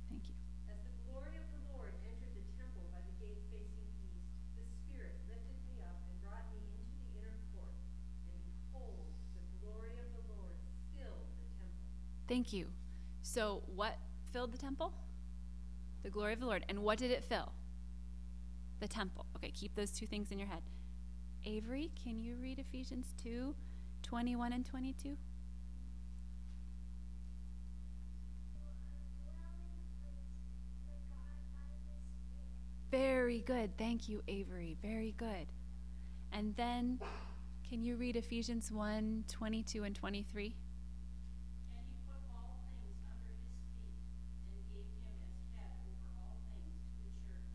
Thank 0.09 0.29
you. 0.29 0.35
As 0.71 0.79
the 0.87 0.95
glory 1.11 1.35
of 1.35 1.47
the 1.51 1.62
Lord 1.75 1.90
entered 2.07 2.35
the 2.38 2.47
temple 2.55 2.87
by 2.95 3.03
the 3.03 3.14
gate 3.19 3.42
facing 3.51 3.90
east, 4.07 4.23
the 4.55 4.62
Spirit 4.87 5.19
lifted 5.27 5.59
me 5.66 5.83
up 5.83 5.99
and 6.07 6.14
brought 6.23 6.47
me 6.55 6.62
into 6.62 6.87
the 6.95 7.19
inner 7.19 7.35
court. 7.51 7.75
And 8.31 8.38
behold, 8.47 9.11
the 9.35 9.42
glory 9.59 9.99
of 9.99 10.07
the 10.14 10.23
Lord 10.31 10.55
filled 10.95 11.27
the 11.42 11.51
temple. 11.59 11.90
Thank 12.29 12.53
you. 12.53 12.67
So, 13.23 13.62
what 13.75 13.99
filled 14.33 14.53
the 14.53 14.59
temple? 14.59 14.93
The 16.03 16.11
glory 16.11 16.33
of 16.33 16.41
the 16.41 16.47
Lord. 16.47 16.65
And 16.69 16.83
what 16.83 16.99
did 16.99 17.11
it 17.11 17.25
fill? 17.25 17.53
The 18.81 18.89
temple. 18.89 19.27
Okay, 19.37 19.51
keep 19.51 19.75
those 19.75 19.91
two 19.91 20.07
things 20.07 20.31
in 20.31 20.39
your 20.39 20.49
head. 20.49 20.62
Avery, 21.45 21.91
can 22.03 22.19
you 22.21 22.37
read 22.37 22.59
Ephesians 22.59 23.15
2 23.23 23.55
21 24.03 24.53
and 24.53 24.65
22? 24.65 25.17
Very 32.91 33.41
good. 33.41 33.77
Thank 33.77 34.09
you, 34.09 34.23
Avery. 34.29 34.77
Very 34.81 35.15
good. 35.19 35.47
And 36.33 36.55
then, 36.57 37.01
can 37.69 37.83
you 37.83 37.97
read 37.97 38.17
Ephesians 38.17 38.71
1 38.71 39.25
22 39.29 39.85
and 39.85 39.95
23? 39.95 40.55
And 41.77 41.85
he 41.91 41.99
put 42.07 42.23
all 42.33 42.62
things 42.73 42.97
under 43.05 43.37
his 43.37 43.53
feet, 43.83 44.01
and 44.49 44.65
gave 44.71 44.87
him 44.87 45.03
as 45.12 45.45
head 45.59 45.77
over 45.83 46.09
all 46.17 46.39
things 46.55 46.79
to 46.89 47.03
the 47.05 47.12
church, 47.27 47.53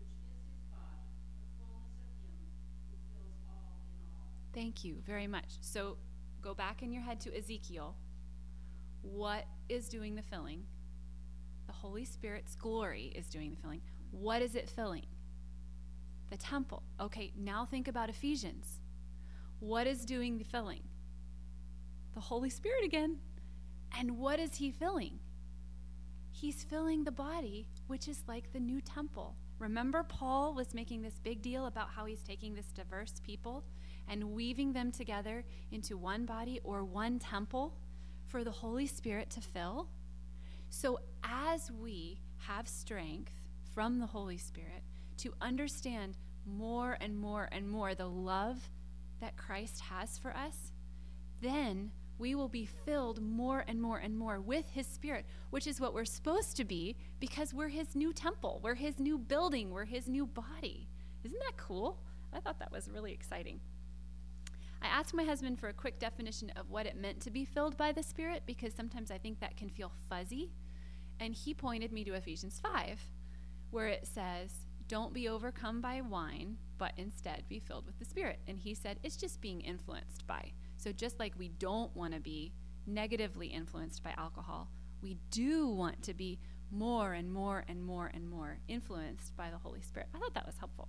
which 0.00 0.10
is 0.18 0.34
his 0.50 0.58
body, 0.72 1.14
the 1.36 1.46
fullness 1.60 2.18
of 2.24 2.32
him 2.32 2.48
who 2.90 2.96
fills 3.12 3.38
all 3.46 3.76
in 3.92 4.08
all. 4.18 4.34
Thank 4.62 4.84
you 4.84 5.02
very 5.04 5.26
much. 5.26 5.56
So 5.60 5.96
go 6.40 6.54
back 6.54 6.84
in 6.84 6.92
your 6.92 7.02
head 7.02 7.18
to 7.22 7.36
Ezekiel. 7.36 7.96
What 9.00 9.44
is 9.68 9.88
doing 9.88 10.14
the 10.14 10.22
filling? 10.22 10.62
The 11.66 11.72
Holy 11.72 12.04
Spirit's 12.04 12.54
glory 12.54 13.12
is 13.16 13.26
doing 13.26 13.50
the 13.50 13.56
filling. 13.56 13.80
What 14.12 14.40
is 14.40 14.54
it 14.54 14.70
filling? 14.70 15.06
The 16.30 16.36
temple. 16.36 16.84
Okay, 17.00 17.32
now 17.36 17.64
think 17.66 17.88
about 17.88 18.08
Ephesians. 18.08 18.78
What 19.58 19.88
is 19.88 20.04
doing 20.04 20.38
the 20.38 20.44
filling? 20.44 20.84
The 22.14 22.20
Holy 22.20 22.48
Spirit 22.48 22.84
again. 22.84 23.16
And 23.98 24.16
what 24.16 24.38
is 24.38 24.54
He 24.54 24.70
filling? 24.70 25.18
He's 26.30 26.62
filling 26.62 27.02
the 27.02 27.10
body 27.10 27.66
which 27.88 28.06
is 28.06 28.22
like 28.28 28.52
the 28.52 28.60
new 28.60 28.80
temple. 28.80 29.34
Remember, 29.58 30.04
Paul 30.04 30.54
was 30.54 30.72
making 30.72 31.02
this 31.02 31.18
big 31.18 31.42
deal 31.42 31.66
about 31.66 31.88
how 31.90 32.04
he's 32.04 32.22
taking 32.22 32.54
this 32.54 32.72
diverse 32.72 33.20
people 33.24 33.64
and 34.12 34.32
weaving 34.32 34.74
them 34.74 34.92
together 34.92 35.42
into 35.70 35.96
one 35.96 36.26
body 36.26 36.60
or 36.64 36.84
one 36.84 37.18
temple 37.18 37.74
for 38.26 38.44
the 38.44 38.50
Holy 38.50 38.86
Spirit 38.86 39.30
to 39.30 39.40
fill? 39.40 39.88
So, 40.68 41.00
as 41.24 41.70
we 41.70 42.20
have 42.36 42.68
strength 42.68 43.32
from 43.74 43.98
the 43.98 44.06
Holy 44.06 44.36
Spirit 44.36 44.82
to 45.16 45.32
understand 45.40 46.18
more 46.44 46.98
and 47.00 47.16
more 47.16 47.48
and 47.52 47.66
more 47.66 47.94
the 47.94 48.06
love 48.06 48.68
that 49.22 49.38
Christ 49.38 49.80
has 49.80 50.18
for 50.18 50.36
us, 50.36 50.72
then 51.40 51.90
we 52.18 52.34
will 52.34 52.48
be 52.48 52.66
filled 52.66 53.22
more 53.22 53.64
and 53.66 53.80
more 53.80 53.96
and 53.96 54.14
more 54.16 54.40
with 54.40 54.68
His 54.72 54.86
Spirit, 54.86 55.24
which 55.48 55.66
is 55.66 55.80
what 55.80 55.94
we're 55.94 56.04
supposed 56.04 56.54
to 56.58 56.64
be 56.64 56.96
because 57.18 57.54
we're 57.54 57.68
His 57.68 57.96
new 57.96 58.12
temple, 58.12 58.60
we're 58.62 58.74
His 58.74 59.00
new 59.00 59.16
building, 59.16 59.70
we're 59.70 59.86
His 59.86 60.06
new 60.06 60.26
body. 60.26 60.86
Isn't 61.24 61.40
that 61.40 61.56
cool? 61.56 61.98
I 62.34 62.40
thought 62.40 62.58
that 62.58 62.72
was 62.72 62.90
really 62.92 63.12
exciting. 63.12 63.60
I 64.82 64.86
asked 64.86 65.14
my 65.14 65.22
husband 65.22 65.60
for 65.60 65.68
a 65.68 65.72
quick 65.72 66.00
definition 66.00 66.50
of 66.56 66.68
what 66.68 66.86
it 66.86 66.96
meant 66.96 67.20
to 67.20 67.30
be 67.30 67.44
filled 67.44 67.76
by 67.76 67.92
the 67.92 68.02
Spirit 68.02 68.42
because 68.46 68.74
sometimes 68.74 69.12
I 69.12 69.18
think 69.18 69.38
that 69.38 69.56
can 69.56 69.68
feel 69.68 69.92
fuzzy. 70.08 70.50
And 71.20 71.32
he 71.32 71.54
pointed 71.54 71.92
me 71.92 72.02
to 72.02 72.14
Ephesians 72.14 72.58
5, 72.60 73.00
where 73.70 73.86
it 73.86 74.08
says, 74.08 74.50
Don't 74.88 75.14
be 75.14 75.28
overcome 75.28 75.80
by 75.80 76.00
wine, 76.00 76.56
but 76.78 76.94
instead 76.96 77.44
be 77.48 77.60
filled 77.60 77.86
with 77.86 77.96
the 78.00 78.04
Spirit. 78.04 78.40
And 78.48 78.58
he 78.58 78.74
said, 78.74 78.98
It's 79.04 79.16
just 79.16 79.40
being 79.40 79.60
influenced 79.60 80.26
by. 80.26 80.50
So 80.76 80.90
just 80.90 81.20
like 81.20 81.38
we 81.38 81.48
don't 81.48 81.94
want 81.94 82.14
to 82.14 82.20
be 82.20 82.52
negatively 82.84 83.46
influenced 83.46 84.02
by 84.02 84.14
alcohol, 84.18 84.68
we 85.00 85.16
do 85.30 85.68
want 85.68 86.02
to 86.02 86.14
be 86.14 86.40
more 86.72 87.12
and 87.12 87.32
more 87.32 87.64
and 87.68 87.84
more 87.84 88.10
and 88.12 88.28
more 88.28 88.58
influenced 88.66 89.36
by 89.36 89.50
the 89.50 89.58
Holy 89.58 89.82
Spirit. 89.82 90.08
I 90.12 90.18
thought 90.18 90.34
that 90.34 90.46
was 90.46 90.58
helpful. 90.58 90.88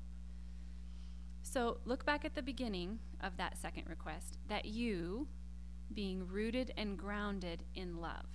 So 1.43 1.77
look 1.85 2.05
back 2.05 2.25
at 2.25 2.33
the 2.33 2.41
beginning 2.41 2.99
of 3.21 3.37
that 3.37 3.57
second 3.57 3.83
request 3.87 4.39
that 4.47 4.65
you 4.65 5.27
being 5.93 6.27
rooted 6.27 6.73
and 6.77 6.97
grounded 6.97 7.63
in 7.75 7.97
love. 7.97 8.25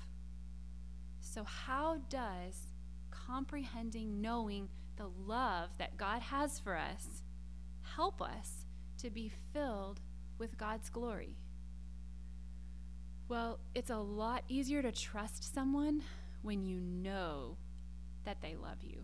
So, 1.20 1.42
how 1.42 1.98
does 2.08 2.68
comprehending, 3.10 4.20
knowing 4.20 4.68
the 4.96 5.10
love 5.26 5.70
that 5.78 5.96
God 5.96 6.22
has 6.22 6.58
for 6.58 6.76
us 6.76 7.22
help 7.96 8.22
us 8.22 8.66
to 8.98 9.10
be 9.10 9.32
filled 9.52 10.00
with 10.38 10.58
God's 10.58 10.88
glory? 10.88 11.36
Well, 13.28 13.58
it's 13.74 13.90
a 13.90 13.96
lot 13.96 14.44
easier 14.48 14.82
to 14.82 14.92
trust 14.92 15.54
someone 15.54 16.02
when 16.42 16.62
you 16.62 16.80
know 16.80 17.56
that 18.24 18.40
they 18.40 18.56
love 18.56 18.82
you, 18.82 19.02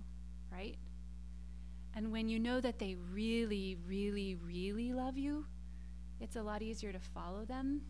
right? 0.50 0.76
And 1.96 2.10
when 2.10 2.28
you 2.28 2.40
know 2.40 2.60
that 2.60 2.78
they 2.78 2.96
really, 3.12 3.76
really, 3.86 4.34
really 4.34 4.92
love 4.92 5.16
you, 5.16 5.46
it's 6.20 6.36
a 6.36 6.42
lot 6.42 6.62
easier 6.62 6.92
to 6.92 6.98
follow 6.98 7.44
them, 7.44 7.82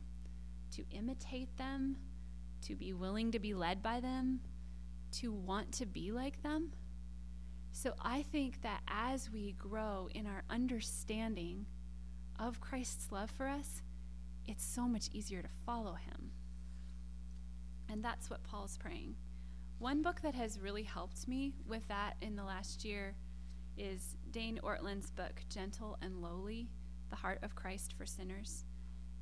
to 0.73 0.85
imitate 0.91 1.57
them, 1.57 1.97
to 2.63 2.75
be 2.75 2.93
willing 2.93 3.31
to 3.33 3.39
be 3.39 3.55
led 3.55 3.83
by 3.83 4.01
them, 4.01 4.41
to 5.13 5.33
want 5.33 5.73
to 5.73 5.87
be 5.87 6.13
like 6.13 6.43
them. 6.43 6.73
So 7.73 7.95
I 8.01 8.23
think 8.23 8.63
that 8.63 8.83
as 8.89 9.31
we 9.31 9.53
grow 9.53 10.09
in 10.15 10.27
our 10.27 10.45
understanding 10.51 11.67
of 12.39 12.61
Christ's 12.61 13.11
love 13.11 13.31
for 13.31 13.49
us, 13.49 13.83
it's 14.47 14.65
so 14.65 14.87
much 14.87 15.09
easier 15.13 15.43
to 15.43 15.49
follow 15.65 15.95
him. 15.95 16.31
And 17.89 18.03
that's 18.03 18.31
what 18.31 18.45
Paul's 18.45 18.77
praying. 18.77 19.15
One 19.79 20.03
book 20.03 20.21
that 20.23 20.35
has 20.35 20.61
really 20.61 20.83
helped 20.83 21.27
me 21.27 21.55
with 21.67 21.87
that 21.89 22.17
in 22.21 22.37
the 22.37 22.45
last 22.45 22.85
year 22.85 23.15
is 23.77 24.17
Dane 24.31 24.61
Ortlund's 24.63 25.11
book, 25.11 25.43
Gentle 25.49 25.97
and 26.03 26.21
Lowly 26.21 26.69
The 27.11 27.17
Heart 27.17 27.41
of 27.43 27.55
Christ 27.55 27.95
for 27.97 28.07
Sinners. 28.07 28.65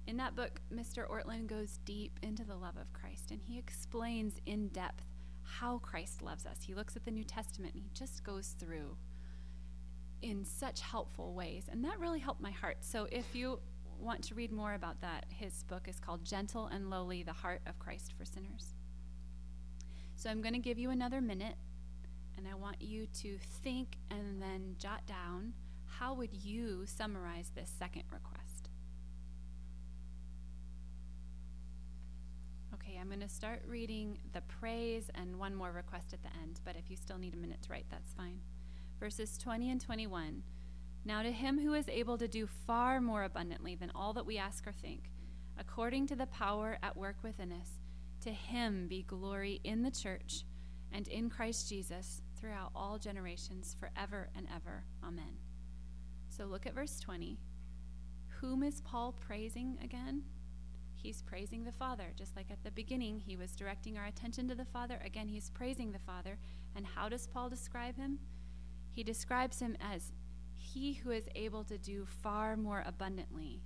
In 0.06 0.16
that 0.16 0.34
book, 0.34 0.60
Mr. 0.72 1.08
Ortland 1.08 1.46
goes 1.46 1.78
deep 1.84 2.18
into 2.22 2.44
the 2.44 2.56
love 2.56 2.76
of 2.76 2.92
Christ 2.92 3.30
and 3.30 3.40
he 3.40 3.58
explains 3.58 4.34
in 4.46 4.68
depth 4.68 5.04
how 5.42 5.78
Christ 5.78 6.22
loves 6.22 6.46
us. 6.46 6.58
He 6.62 6.74
looks 6.74 6.96
at 6.96 7.04
the 7.04 7.10
New 7.10 7.24
Testament 7.24 7.74
and 7.74 7.82
he 7.82 7.90
just 7.94 8.24
goes 8.24 8.54
through 8.58 8.96
in 10.22 10.44
such 10.44 10.80
helpful 10.80 11.34
ways. 11.34 11.64
And 11.70 11.84
that 11.84 11.98
really 11.98 12.20
helped 12.20 12.40
my 12.40 12.50
heart. 12.50 12.78
So 12.80 13.08
if 13.10 13.34
you 13.34 13.60
want 13.98 14.22
to 14.24 14.34
read 14.34 14.52
more 14.52 14.74
about 14.74 15.00
that, 15.00 15.26
his 15.28 15.64
book 15.64 15.86
is 15.88 16.00
called 16.00 16.24
Gentle 16.24 16.66
and 16.66 16.90
Lowly 16.90 17.22
The 17.22 17.32
Heart 17.32 17.62
of 17.66 17.78
Christ 17.78 18.12
for 18.16 18.24
Sinners. 18.24 18.74
So 20.16 20.30
I'm 20.30 20.42
going 20.42 20.54
to 20.54 20.60
give 20.60 20.78
you 20.78 20.90
another 20.90 21.20
minute 21.20 21.56
and 22.42 22.52
I 22.52 22.56
want 22.56 22.82
you 22.82 23.06
to 23.06 23.38
think 23.62 23.98
and 24.10 24.42
then 24.42 24.74
jot 24.76 25.06
down 25.06 25.52
how 25.86 26.14
would 26.14 26.32
you 26.32 26.84
summarize 26.86 27.52
this 27.54 27.70
second 27.78 28.02
request? 28.10 28.70
Okay, 32.74 32.98
I'm 33.00 33.06
going 33.06 33.20
to 33.20 33.28
start 33.28 33.62
reading 33.68 34.18
the 34.32 34.40
praise 34.40 35.08
and 35.14 35.38
one 35.38 35.54
more 35.54 35.70
request 35.70 36.12
at 36.12 36.22
the 36.22 36.30
end, 36.42 36.60
but 36.64 36.74
if 36.76 36.90
you 36.90 36.96
still 36.96 37.18
need 37.18 37.34
a 37.34 37.36
minute 37.36 37.62
to 37.62 37.70
write, 37.70 37.86
that's 37.90 38.12
fine. 38.14 38.40
Verses 38.98 39.38
20 39.38 39.70
and 39.70 39.80
21. 39.80 40.42
Now 41.04 41.22
to 41.22 41.30
him 41.30 41.60
who 41.60 41.74
is 41.74 41.88
able 41.88 42.18
to 42.18 42.26
do 42.26 42.48
far 42.66 43.00
more 43.00 43.22
abundantly 43.22 43.76
than 43.76 43.92
all 43.94 44.14
that 44.14 44.26
we 44.26 44.38
ask 44.38 44.66
or 44.66 44.72
think, 44.72 45.10
according 45.60 46.08
to 46.08 46.16
the 46.16 46.26
power 46.26 46.78
at 46.82 46.96
work 46.96 47.18
within 47.22 47.52
us, 47.52 47.70
to 48.22 48.30
him 48.30 48.88
be 48.88 49.02
glory 49.02 49.60
in 49.62 49.82
the 49.82 49.90
church 49.92 50.44
and 50.90 51.06
in 51.08 51.30
Christ 51.30 51.68
Jesus 51.68 52.21
throughout 52.42 52.72
all 52.74 52.98
generations, 52.98 53.76
forever 53.78 54.28
and 54.36 54.48
ever. 54.54 54.82
Amen. 55.04 55.38
So 56.28 56.44
look 56.46 56.66
at 56.66 56.74
verse 56.74 56.98
20. 56.98 57.38
Whom 58.40 58.64
is 58.64 58.80
Paul 58.80 59.12
praising 59.12 59.78
again? 59.82 60.22
He's 60.96 61.22
praising 61.22 61.62
the 61.62 61.70
Father. 61.70 62.06
Just 62.18 62.34
like 62.34 62.50
at 62.50 62.64
the 62.64 62.72
beginning, 62.72 63.20
he 63.20 63.36
was 63.36 63.54
directing 63.54 63.96
our 63.96 64.06
attention 64.06 64.48
to 64.48 64.56
the 64.56 64.64
Father. 64.64 65.00
Again, 65.04 65.28
he's 65.28 65.50
praising 65.50 65.92
the 65.92 66.00
Father. 66.00 66.36
And 66.74 66.84
how 66.84 67.08
does 67.08 67.28
Paul 67.28 67.48
describe 67.48 67.96
him? 67.96 68.18
He 68.90 69.04
describes 69.04 69.60
him 69.60 69.76
as 69.80 70.12
he 70.56 70.94
who 70.94 71.12
is 71.12 71.28
able 71.36 71.62
to 71.64 71.78
do 71.78 72.06
far 72.06 72.56
more 72.56 72.82
abundantly 72.84 73.62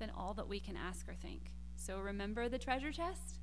than 0.00 0.10
all 0.10 0.34
that 0.34 0.48
we 0.48 0.58
can 0.58 0.76
ask 0.76 1.08
or 1.08 1.14
think. 1.14 1.52
So 1.76 2.00
remember 2.00 2.48
the 2.48 2.58
treasure 2.58 2.92
chest? 2.92 3.38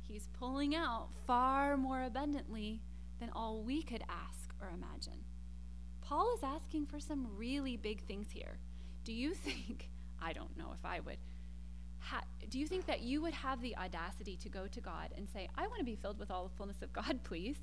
He's 0.00 0.28
pulling 0.32 0.74
out 0.74 1.08
far 1.26 1.76
more 1.76 2.02
abundantly 2.02 2.80
than 3.22 3.30
all 3.36 3.62
we 3.62 3.82
could 3.82 4.02
ask 4.08 4.52
or 4.60 4.68
imagine. 4.74 5.20
Paul 6.00 6.34
is 6.36 6.42
asking 6.42 6.86
for 6.86 6.98
some 6.98 7.28
really 7.36 7.76
big 7.76 8.02
things 8.02 8.26
here. 8.32 8.58
Do 9.04 9.12
you 9.12 9.32
think, 9.46 9.88
I 10.20 10.32
don't 10.32 10.56
know 10.58 10.72
if 10.74 10.84
I 10.84 10.98
would, 10.98 11.18
ha, 12.00 12.22
do 12.50 12.58
you 12.58 12.66
think 12.66 12.86
that 12.86 13.00
you 13.02 13.22
would 13.22 13.32
have 13.32 13.62
the 13.62 13.76
audacity 13.76 14.36
to 14.38 14.48
go 14.48 14.66
to 14.66 14.80
God 14.80 15.10
and 15.16 15.28
say, 15.28 15.48
I 15.56 15.68
want 15.68 15.78
to 15.78 15.84
be 15.84 15.94
filled 15.94 16.18
with 16.18 16.32
all 16.32 16.48
the 16.48 16.54
fullness 16.56 16.82
of 16.82 16.92
God, 16.92 17.20
please? 17.24 17.56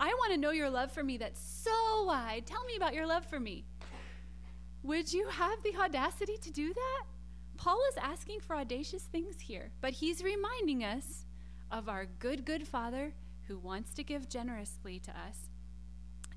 I 0.00 0.08
want 0.08 0.32
to 0.32 0.40
know 0.40 0.50
your 0.50 0.70
love 0.70 0.90
for 0.90 1.04
me 1.04 1.18
that's 1.18 1.40
so 1.40 2.04
wide. 2.04 2.46
Tell 2.46 2.64
me 2.64 2.76
about 2.76 2.94
your 2.94 3.06
love 3.06 3.26
for 3.26 3.38
me. 3.38 3.64
Would 4.82 5.12
you 5.12 5.28
have 5.28 5.62
the 5.62 5.76
audacity 5.76 6.38
to 6.38 6.50
do 6.50 6.72
that? 6.72 7.04
Paul 7.58 7.78
is 7.92 7.98
asking 7.98 8.40
for 8.40 8.56
audacious 8.56 9.02
things 9.02 9.38
here, 9.38 9.70
but 9.82 9.92
he's 9.92 10.24
reminding 10.24 10.82
us 10.82 11.26
of 11.70 11.88
our 11.88 12.06
good, 12.18 12.44
good 12.44 12.66
Father 12.66 13.12
who 13.48 13.58
wants 13.58 13.92
to 13.94 14.04
give 14.04 14.28
generously 14.28 14.98
to 15.00 15.10
us. 15.10 15.50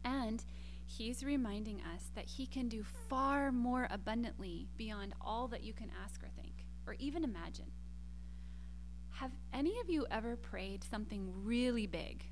And 0.04 0.44
he's 0.86 1.24
reminding 1.24 1.82
us 1.82 2.12
that 2.16 2.26
he 2.26 2.46
can 2.46 2.70
do 2.70 2.84
far 3.10 3.52
more 3.52 3.88
abundantly 3.92 4.68
beyond 4.78 5.14
all 5.22 5.48
that 5.50 5.64
you 5.64 5.74
can 5.74 5.92
ask 6.04 6.24
or 6.24 6.30
think 6.30 6.66
or 6.86 6.96
even 7.00 7.24
imagine. 7.24 7.72
Have 9.12 9.32
any 9.54 9.80
of 9.80 9.90
you 9.90 10.06
ever 10.12 10.36
prayed 10.36 10.84
something 10.84 11.32
really 11.44 11.88
big 11.88 12.24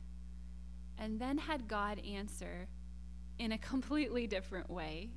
and 0.97 1.19
then 1.19 1.38
had 1.38 1.67
God 1.67 1.99
answer 2.05 2.67
in 3.38 3.51
a 3.51 3.57
completely 3.71 4.27
different 4.27 4.69
way 4.69 5.09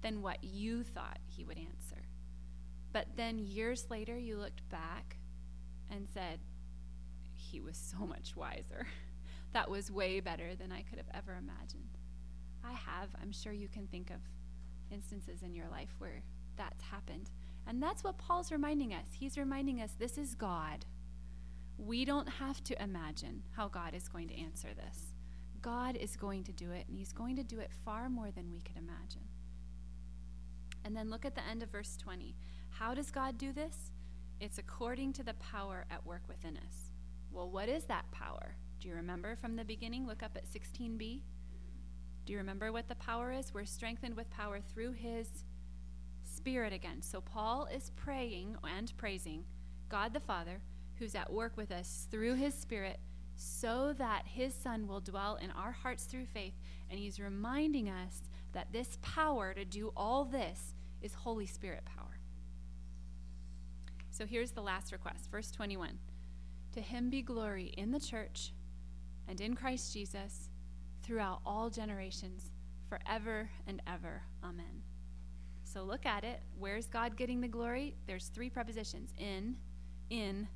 than 0.00 0.22
what 0.22 0.42
you 0.42 0.82
thought 0.82 1.18
he 1.26 1.44
would 1.44 1.58
answer? 1.58 2.02
But 2.92 3.08
then 3.16 3.38
years 3.38 3.86
later, 3.90 4.16
you 4.18 4.38
looked 4.38 4.66
back 4.70 5.18
and 5.90 6.06
said, 6.12 6.38
He 7.38 7.60
was 7.60 7.76
so 7.76 8.04
much 8.04 8.34
wiser. 8.36 8.86
that 9.52 9.70
was 9.70 9.90
way 9.90 10.20
better 10.20 10.54
than 10.54 10.72
I 10.72 10.82
could 10.82 10.98
have 10.98 11.10
ever 11.14 11.32
imagined. 11.32 11.98
I 12.64 12.72
have. 12.72 13.08
I'm 13.22 13.32
sure 13.32 13.52
you 13.52 13.68
can 13.68 13.86
think 13.86 14.10
of 14.10 14.20
instances 14.90 15.42
in 15.42 15.54
your 15.54 15.68
life 15.68 15.94
where 15.98 16.22
that's 16.56 16.82
happened. 16.82 17.30
And 17.66 17.82
that's 17.82 18.02
what 18.02 18.18
Paul's 18.18 18.50
reminding 18.50 18.92
us. 18.92 19.06
He's 19.12 19.38
reminding 19.38 19.80
us 19.80 19.92
this 19.98 20.18
is 20.18 20.34
God. 20.34 20.84
We 21.76 22.04
don't 22.04 22.28
have 22.28 22.62
to 22.64 22.82
imagine 22.82 23.44
how 23.52 23.68
God 23.68 23.94
is 23.94 24.08
going 24.08 24.28
to 24.28 24.38
answer 24.38 24.68
this. 24.74 25.12
God 25.62 25.96
is 25.96 26.16
going 26.16 26.44
to 26.44 26.52
do 26.52 26.72
it, 26.72 26.86
and 26.88 26.96
He's 26.96 27.12
going 27.12 27.36
to 27.36 27.42
do 27.42 27.60
it 27.60 27.70
far 27.84 28.08
more 28.08 28.30
than 28.30 28.50
we 28.50 28.60
could 28.60 28.76
imagine. 28.76 29.28
And 30.84 30.96
then 30.96 31.10
look 31.10 31.24
at 31.24 31.34
the 31.34 31.46
end 31.46 31.62
of 31.62 31.70
verse 31.70 31.96
20. 31.96 32.34
How 32.70 32.94
does 32.94 33.10
God 33.10 33.38
do 33.38 33.52
this? 33.52 33.90
It's 34.40 34.58
according 34.58 35.12
to 35.14 35.22
the 35.22 35.34
power 35.34 35.84
at 35.90 36.06
work 36.06 36.22
within 36.28 36.56
us. 36.56 36.87
Well, 37.30 37.50
what 37.50 37.68
is 37.68 37.84
that 37.84 38.10
power? 38.10 38.56
Do 38.80 38.88
you 38.88 38.94
remember 38.94 39.36
from 39.36 39.56
the 39.56 39.64
beginning? 39.64 40.06
Look 40.06 40.22
up 40.22 40.36
at 40.36 40.46
16b. 40.46 41.20
Do 42.24 42.32
you 42.32 42.38
remember 42.38 42.72
what 42.72 42.88
the 42.88 42.94
power 42.96 43.32
is? 43.32 43.54
We're 43.54 43.64
strengthened 43.64 44.14
with 44.14 44.30
power 44.30 44.60
through 44.60 44.92
his 44.92 45.28
spirit 46.24 46.72
again. 46.72 47.02
So 47.02 47.20
Paul 47.20 47.66
is 47.74 47.90
praying 47.96 48.56
and 48.62 48.92
praising 48.96 49.44
God 49.88 50.12
the 50.12 50.20
Father, 50.20 50.60
who's 50.98 51.14
at 51.14 51.32
work 51.32 51.56
with 51.56 51.72
us 51.72 52.06
through 52.10 52.34
his 52.34 52.54
spirit, 52.54 52.98
so 53.36 53.94
that 53.98 54.24
his 54.26 54.54
Son 54.54 54.86
will 54.86 55.00
dwell 55.00 55.36
in 55.36 55.50
our 55.52 55.72
hearts 55.72 56.04
through 56.04 56.26
faith. 56.26 56.54
And 56.90 56.98
he's 56.98 57.18
reminding 57.18 57.88
us 57.88 58.22
that 58.52 58.72
this 58.72 58.98
power 59.00 59.54
to 59.54 59.64
do 59.64 59.92
all 59.96 60.24
this 60.24 60.74
is 61.00 61.14
Holy 61.14 61.46
Spirit 61.46 61.84
power. 61.84 62.18
So 64.10 64.26
here's 64.26 64.50
the 64.50 64.62
last 64.62 64.92
request, 64.92 65.30
verse 65.30 65.50
21. 65.50 65.98
To 66.72 66.80
him 66.80 67.10
be 67.10 67.22
glory 67.22 67.72
in 67.76 67.90
the 67.90 68.00
church 68.00 68.52
and 69.26 69.40
in 69.40 69.54
Christ 69.54 69.92
Jesus 69.92 70.50
throughout 71.02 71.40
all 71.44 71.70
generations, 71.70 72.50
forever 72.88 73.48
and 73.66 73.82
ever. 73.86 74.22
Amen. 74.44 74.82
So 75.64 75.82
look 75.82 76.06
at 76.06 76.24
it. 76.24 76.40
Where's 76.58 76.86
God 76.86 77.16
getting 77.16 77.40
the 77.40 77.48
glory? 77.48 77.94
There's 78.06 78.28
three 78.28 78.48
prepositions 78.48 79.12
in, 79.18 79.56
in, 80.10 80.48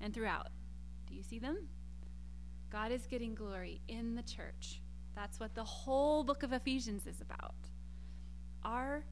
and 0.00 0.14
throughout. 0.14 0.48
Do 1.08 1.14
you 1.14 1.22
see 1.22 1.38
them? 1.38 1.68
God 2.70 2.92
is 2.92 3.06
getting 3.06 3.34
glory 3.34 3.80
in 3.88 4.14
the 4.14 4.22
church. 4.22 4.80
That's 5.16 5.40
what 5.40 5.54
the 5.54 5.64
whole 5.64 6.22
book 6.22 6.44
of 6.44 6.52
Ephesians 6.52 7.06
is 7.06 7.20
about. 7.20 7.54
Our 8.64 9.04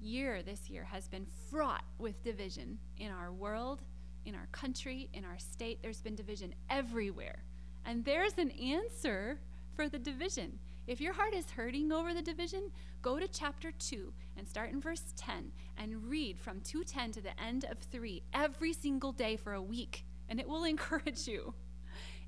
year 0.00 0.42
this 0.42 0.70
year 0.70 0.84
has 0.84 1.08
been 1.08 1.26
fraught 1.50 1.84
with 1.98 2.22
division 2.24 2.78
in 2.96 3.10
our 3.10 3.32
world, 3.32 3.82
in 4.24 4.34
our 4.34 4.48
country, 4.52 5.08
in 5.12 5.24
our 5.24 5.38
state. 5.38 5.80
There's 5.82 6.00
been 6.00 6.14
division 6.14 6.54
everywhere. 6.70 7.42
And 7.84 8.04
there's 8.04 8.38
an 8.38 8.50
answer 8.52 9.38
for 9.74 9.88
the 9.88 9.98
division. 9.98 10.58
If 10.86 11.00
your 11.00 11.12
heart 11.12 11.34
is 11.34 11.50
hurting 11.50 11.92
over 11.92 12.12
the 12.12 12.22
division, 12.22 12.70
go 13.02 13.18
to 13.18 13.28
chapter 13.28 13.72
2 13.72 14.12
and 14.36 14.48
start 14.48 14.70
in 14.70 14.80
verse 14.80 15.12
10 15.16 15.52
and 15.76 16.08
read 16.08 16.38
from 16.38 16.60
210 16.60 17.12
to 17.12 17.20
the 17.20 17.40
end 17.40 17.64
of 17.64 17.78
3 17.78 18.22
every 18.34 18.72
single 18.72 19.12
day 19.12 19.36
for 19.36 19.52
a 19.52 19.62
week, 19.62 20.04
and 20.28 20.40
it 20.40 20.48
will 20.48 20.64
encourage 20.74 21.28
you. 21.28 21.54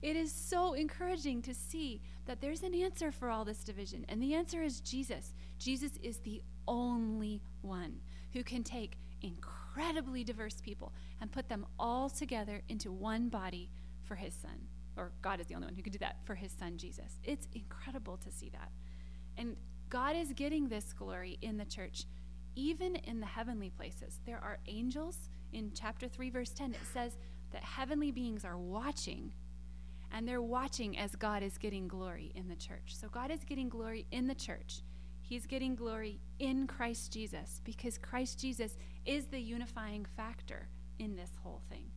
It 0.02 0.16
is 0.16 0.32
so 0.32 0.74
encouraging 0.74 1.42
to 1.42 1.54
see 1.54 2.02
that 2.26 2.40
there's 2.40 2.62
an 2.62 2.74
answer 2.74 3.10
for 3.10 3.30
all 3.30 3.44
this 3.44 3.64
division, 3.64 4.04
and 4.08 4.22
the 4.22 4.34
answer 4.34 4.62
is 4.62 4.80
Jesus. 4.80 5.34
Jesus 5.58 5.92
is 6.02 6.18
the 6.18 6.42
only 6.68 7.42
one 7.62 7.96
who 8.32 8.44
can 8.44 8.62
take 8.62 8.98
incredibly 9.22 10.22
diverse 10.22 10.60
people 10.60 10.92
and 11.20 11.32
put 11.32 11.48
them 11.48 11.66
all 11.78 12.10
together 12.10 12.62
into 12.68 12.92
one 12.92 13.28
body 13.28 13.70
for 14.02 14.16
his 14.16 14.34
son 14.34 14.68
or 14.96 15.12
God 15.22 15.40
is 15.40 15.46
the 15.46 15.54
only 15.54 15.66
one 15.66 15.74
who 15.74 15.82
can 15.82 15.92
do 15.92 15.98
that 15.98 16.18
for 16.24 16.34
his 16.34 16.52
son 16.52 16.76
Jesus. 16.76 17.18
It's 17.24 17.48
incredible 17.54 18.16
to 18.18 18.30
see 18.30 18.50
that. 18.50 18.70
And 19.36 19.56
God 19.90 20.16
is 20.16 20.32
getting 20.32 20.68
this 20.68 20.92
glory 20.92 21.38
in 21.42 21.56
the 21.56 21.64
church, 21.64 22.04
even 22.54 22.96
in 22.96 23.20
the 23.20 23.26
heavenly 23.26 23.70
places. 23.70 24.20
There 24.24 24.38
are 24.38 24.58
angels 24.66 25.28
in 25.52 25.72
chapter 25.74 26.08
3, 26.08 26.30
verse 26.30 26.50
10. 26.50 26.72
It 26.72 26.78
says 26.92 27.16
that 27.52 27.62
heavenly 27.62 28.10
beings 28.10 28.44
are 28.44 28.58
watching, 28.58 29.32
and 30.12 30.26
they're 30.26 30.42
watching 30.42 30.96
as 30.98 31.16
God 31.16 31.42
is 31.42 31.58
getting 31.58 31.88
glory 31.88 32.32
in 32.34 32.48
the 32.48 32.56
church. 32.56 32.94
So 32.94 33.08
God 33.08 33.30
is 33.30 33.44
getting 33.44 33.68
glory 33.68 34.06
in 34.10 34.26
the 34.26 34.34
church. 34.34 34.82
He's 35.20 35.46
getting 35.46 35.74
glory 35.74 36.20
in 36.38 36.66
Christ 36.66 37.12
Jesus 37.12 37.60
because 37.64 37.96
Christ 37.98 38.38
Jesus 38.38 38.76
is 39.06 39.26
the 39.26 39.40
unifying 39.40 40.06
factor 40.16 40.68
in 40.98 41.16
this 41.16 41.30
whole 41.42 41.62
thing. 41.68 41.90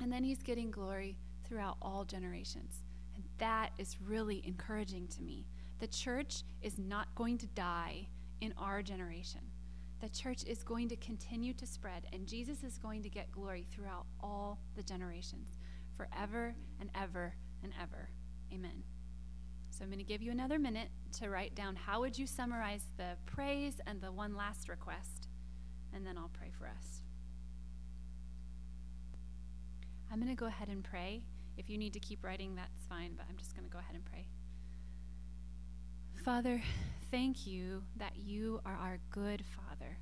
And 0.00 0.12
then 0.12 0.24
he's 0.24 0.42
getting 0.42 0.70
glory 0.70 1.18
throughout 1.44 1.76
all 1.82 2.04
generations. 2.04 2.84
And 3.14 3.24
that 3.38 3.70
is 3.78 3.96
really 4.00 4.42
encouraging 4.46 5.08
to 5.08 5.22
me. 5.22 5.46
The 5.78 5.86
church 5.86 6.42
is 6.62 6.78
not 6.78 7.14
going 7.14 7.38
to 7.38 7.46
die 7.48 8.08
in 8.40 8.54
our 8.56 8.82
generation. 8.82 9.40
The 10.00 10.08
church 10.08 10.44
is 10.46 10.62
going 10.62 10.88
to 10.88 10.96
continue 10.96 11.52
to 11.54 11.66
spread, 11.66 12.06
and 12.12 12.26
Jesus 12.26 12.64
is 12.64 12.78
going 12.78 13.02
to 13.02 13.10
get 13.10 13.30
glory 13.32 13.66
throughout 13.70 14.06
all 14.20 14.58
the 14.74 14.82
generations, 14.82 15.58
forever 15.94 16.54
and 16.80 16.88
ever 16.94 17.34
and 17.62 17.72
ever. 17.80 18.08
Amen. 18.52 18.82
So 19.70 19.84
I'm 19.84 19.90
going 19.90 19.98
to 19.98 20.04
give 20.04 20.22
you 20.22 20.30
another 20.30 20.58
minute 20.58 20.88
to 21.18 21.28
write 21.28 21.54
down 21.54 21.76
how 21.76 22.00
would 22.00 22.18
you 22.18 22.26
summarize 22.26 22.84
the 22.96 23.16
praise 23.26 23.80
and 23.86 24.00
the 24.00 24.10
one 24.10 24.34
last 24.34 24.70
request, 24.70 25.28
and 25.92 26.06
then 26.06 26.16
I'll 26.16 26.30
pray 26.32 26.50
for 26.58 26.66
us. 26.66 26.99
I'm 30.10 30.18
going 30.18 30.34
to 30.34 30.38
go 30.38 30.46
ahead 30.46 30.68
and 30.68 30.82
pray. 30.82 31.22
If 31.56 31.70
you 31.70 31.78
need 31.78 31.92
to 31.92 32.00
keep 32.00 32.24
writing, 32.24 32.56
that's 32.56 32.82
fine, 32.88 33.12
but 33.16 33.26
I'm 33.28 33.36
just 33.36 33.54
going 33.54 33.64
to 33.64 33.70
go 33.70 33.78
ahead 33.78 33.94
and 33.94 34.04
pray. 34.04 34.26
Father, 36.24 36.62
thank 37.10 37.46
you 37.46 37.82
that 37.96 38.16
you 38.16 38.60
are 38.66 38.74
our 38.74 38.98
good 39.10 39.44
Father. 39.44 39.98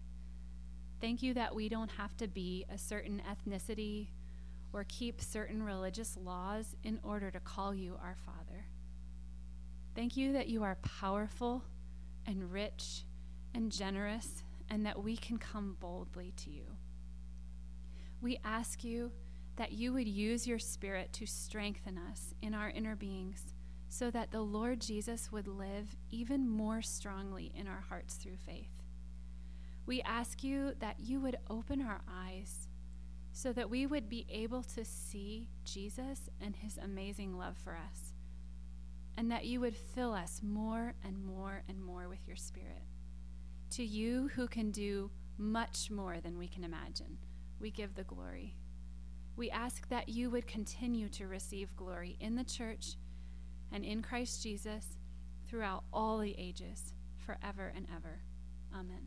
Thank 1.01 1.23
you 1.23 1.35
that 1.35 1.55
we 1.55 1.69
don't 1.69 1.91
have 1.93 2.17
to 2.17 2.27
be 2.27 2.65
a 2.71 2.79
certain 2.79 3.23
ethnicity 3.29 4.09
or 4.73 4.85
keep 4.89 5.21
certain 5.21 5.63
religious 5.63 6.17
laws 6.17 6.75
in 6.83 6.99
order 7.03 7.31
to 7.31 7.41
call 7.41 7.75
you 7.75 7.99
our 8.03 8.17
Father. 8.25 8.65
Thank 9.95 10.17
you 10.17 10.33
that 10.33 10.49
you 10.49 10.63
are 10.63 10.77
powerful 10.77 11.65
and 12.27 12.53
rich 12.53 13.05
and 13.55 13.71
generous 13.71 14.43
and 14.71 14.85
that 14.87 15.03
we 15.03 15.17
can 15.17 15.39
come 15.39 15.77
boldly 15.81 16.33
to 16.37 16.51
you. 16.51 16.65
We 18.21 18.39
ask 18.45 18.85
you 18.85 19.13
that 19.59 19.73
you 19.73 19.93
would 19.93 20.07
use 20.07 20.47
your 20.47 20.59
Spirit 20.59 21.13
to 21.13 21.27
strengthen 21.27 21.99
us 21.99 22.33
in 22.41 22.55
our 22.55 22.71
inner 22.71 22.95
beings 22.95 23.55
so 23.89 24.09
that 24.11 24.31
the 24.31 24.41
Lord 24.41 24.81
Jesus 24.81 25.33
would 25.33 25.49
live 25.49 25.97
even 26.11 26.49
more 26.49 26.81
strongly 26.81 27.53
in 27.57 27.67
our 27.67 27.85
hearts 27.89 28.15
through 28.15 28.37
faith. 28.37 28.71
We 29.85 30.01
ask 30.03 30.45
you 30.45 30.75
that 30.79 31.01
you 31.01 31.21
would 31.21 31.39
open 31.51 31.83
our 31.83 32.01
eyes 32.09 32.69
so 33.33 33.53
that 33.53 33.69
we 33.69 33.87
would 33.87 34.09
be 34.09 34.27
able 34.31 34.63
to 34.63 34.85
see 34.85 35.49
Jesus 35.65 36.31
and 36.41 36.55
his 36.55 36.79
amazing 36.79 37.37
love 37.37 37.57
for 37.57 37.73
us, 37.73 38.15
and 39.17 39.31
that 39.33 39.47
you 39.47 39.61
would 39.61 39.77
fill 39.77 40.13
us 40.13 40.41
more 40.43 40.95
and 41.05 41.25
more 41.25 41.63
and 41.69 41.83
more 41.83 42.09
with 42.09 42.27
your 42.27 42.37
Spirit. 42.37 42.85
To 43.71 43.85
you 43.85 44.29
who 44.35 44.47
can 44.47 44.71
do 44.71 45.11
much 45.37 45.91
more 45.91 46.21
than 46.21 46.39
we 46.39 46.47
can 46.47 46.65
imagine, 46.65 47.19
we 47.61 47.71
give 47.71 47.95
the 47.95 48.05
glory. 48.05 48.55
We 49.39 49.53
ask 49.53 49.89
that 49.89 50.09
you 50.09 50.31
would 50.31 50.49
continue 50.49 51.09
to 51.11 51.29
receive 51.29 51.77
glory 51.77 52.17
in 52.19 52.35
the 52.35 52.43
church 52.43 52.97
and 53.71 53.85
in 53.85 54.03
Christ 54.03 54.43
Jesus 54.43 54.85
throughout 55.49 55.85
all 55.93 56.19
the 56.19 56.35
ages, 56.37 56.93
forever 57.25 57.73
and 57.77 57.87
ever. 57.95 58.19
Amen. 58.75 59.07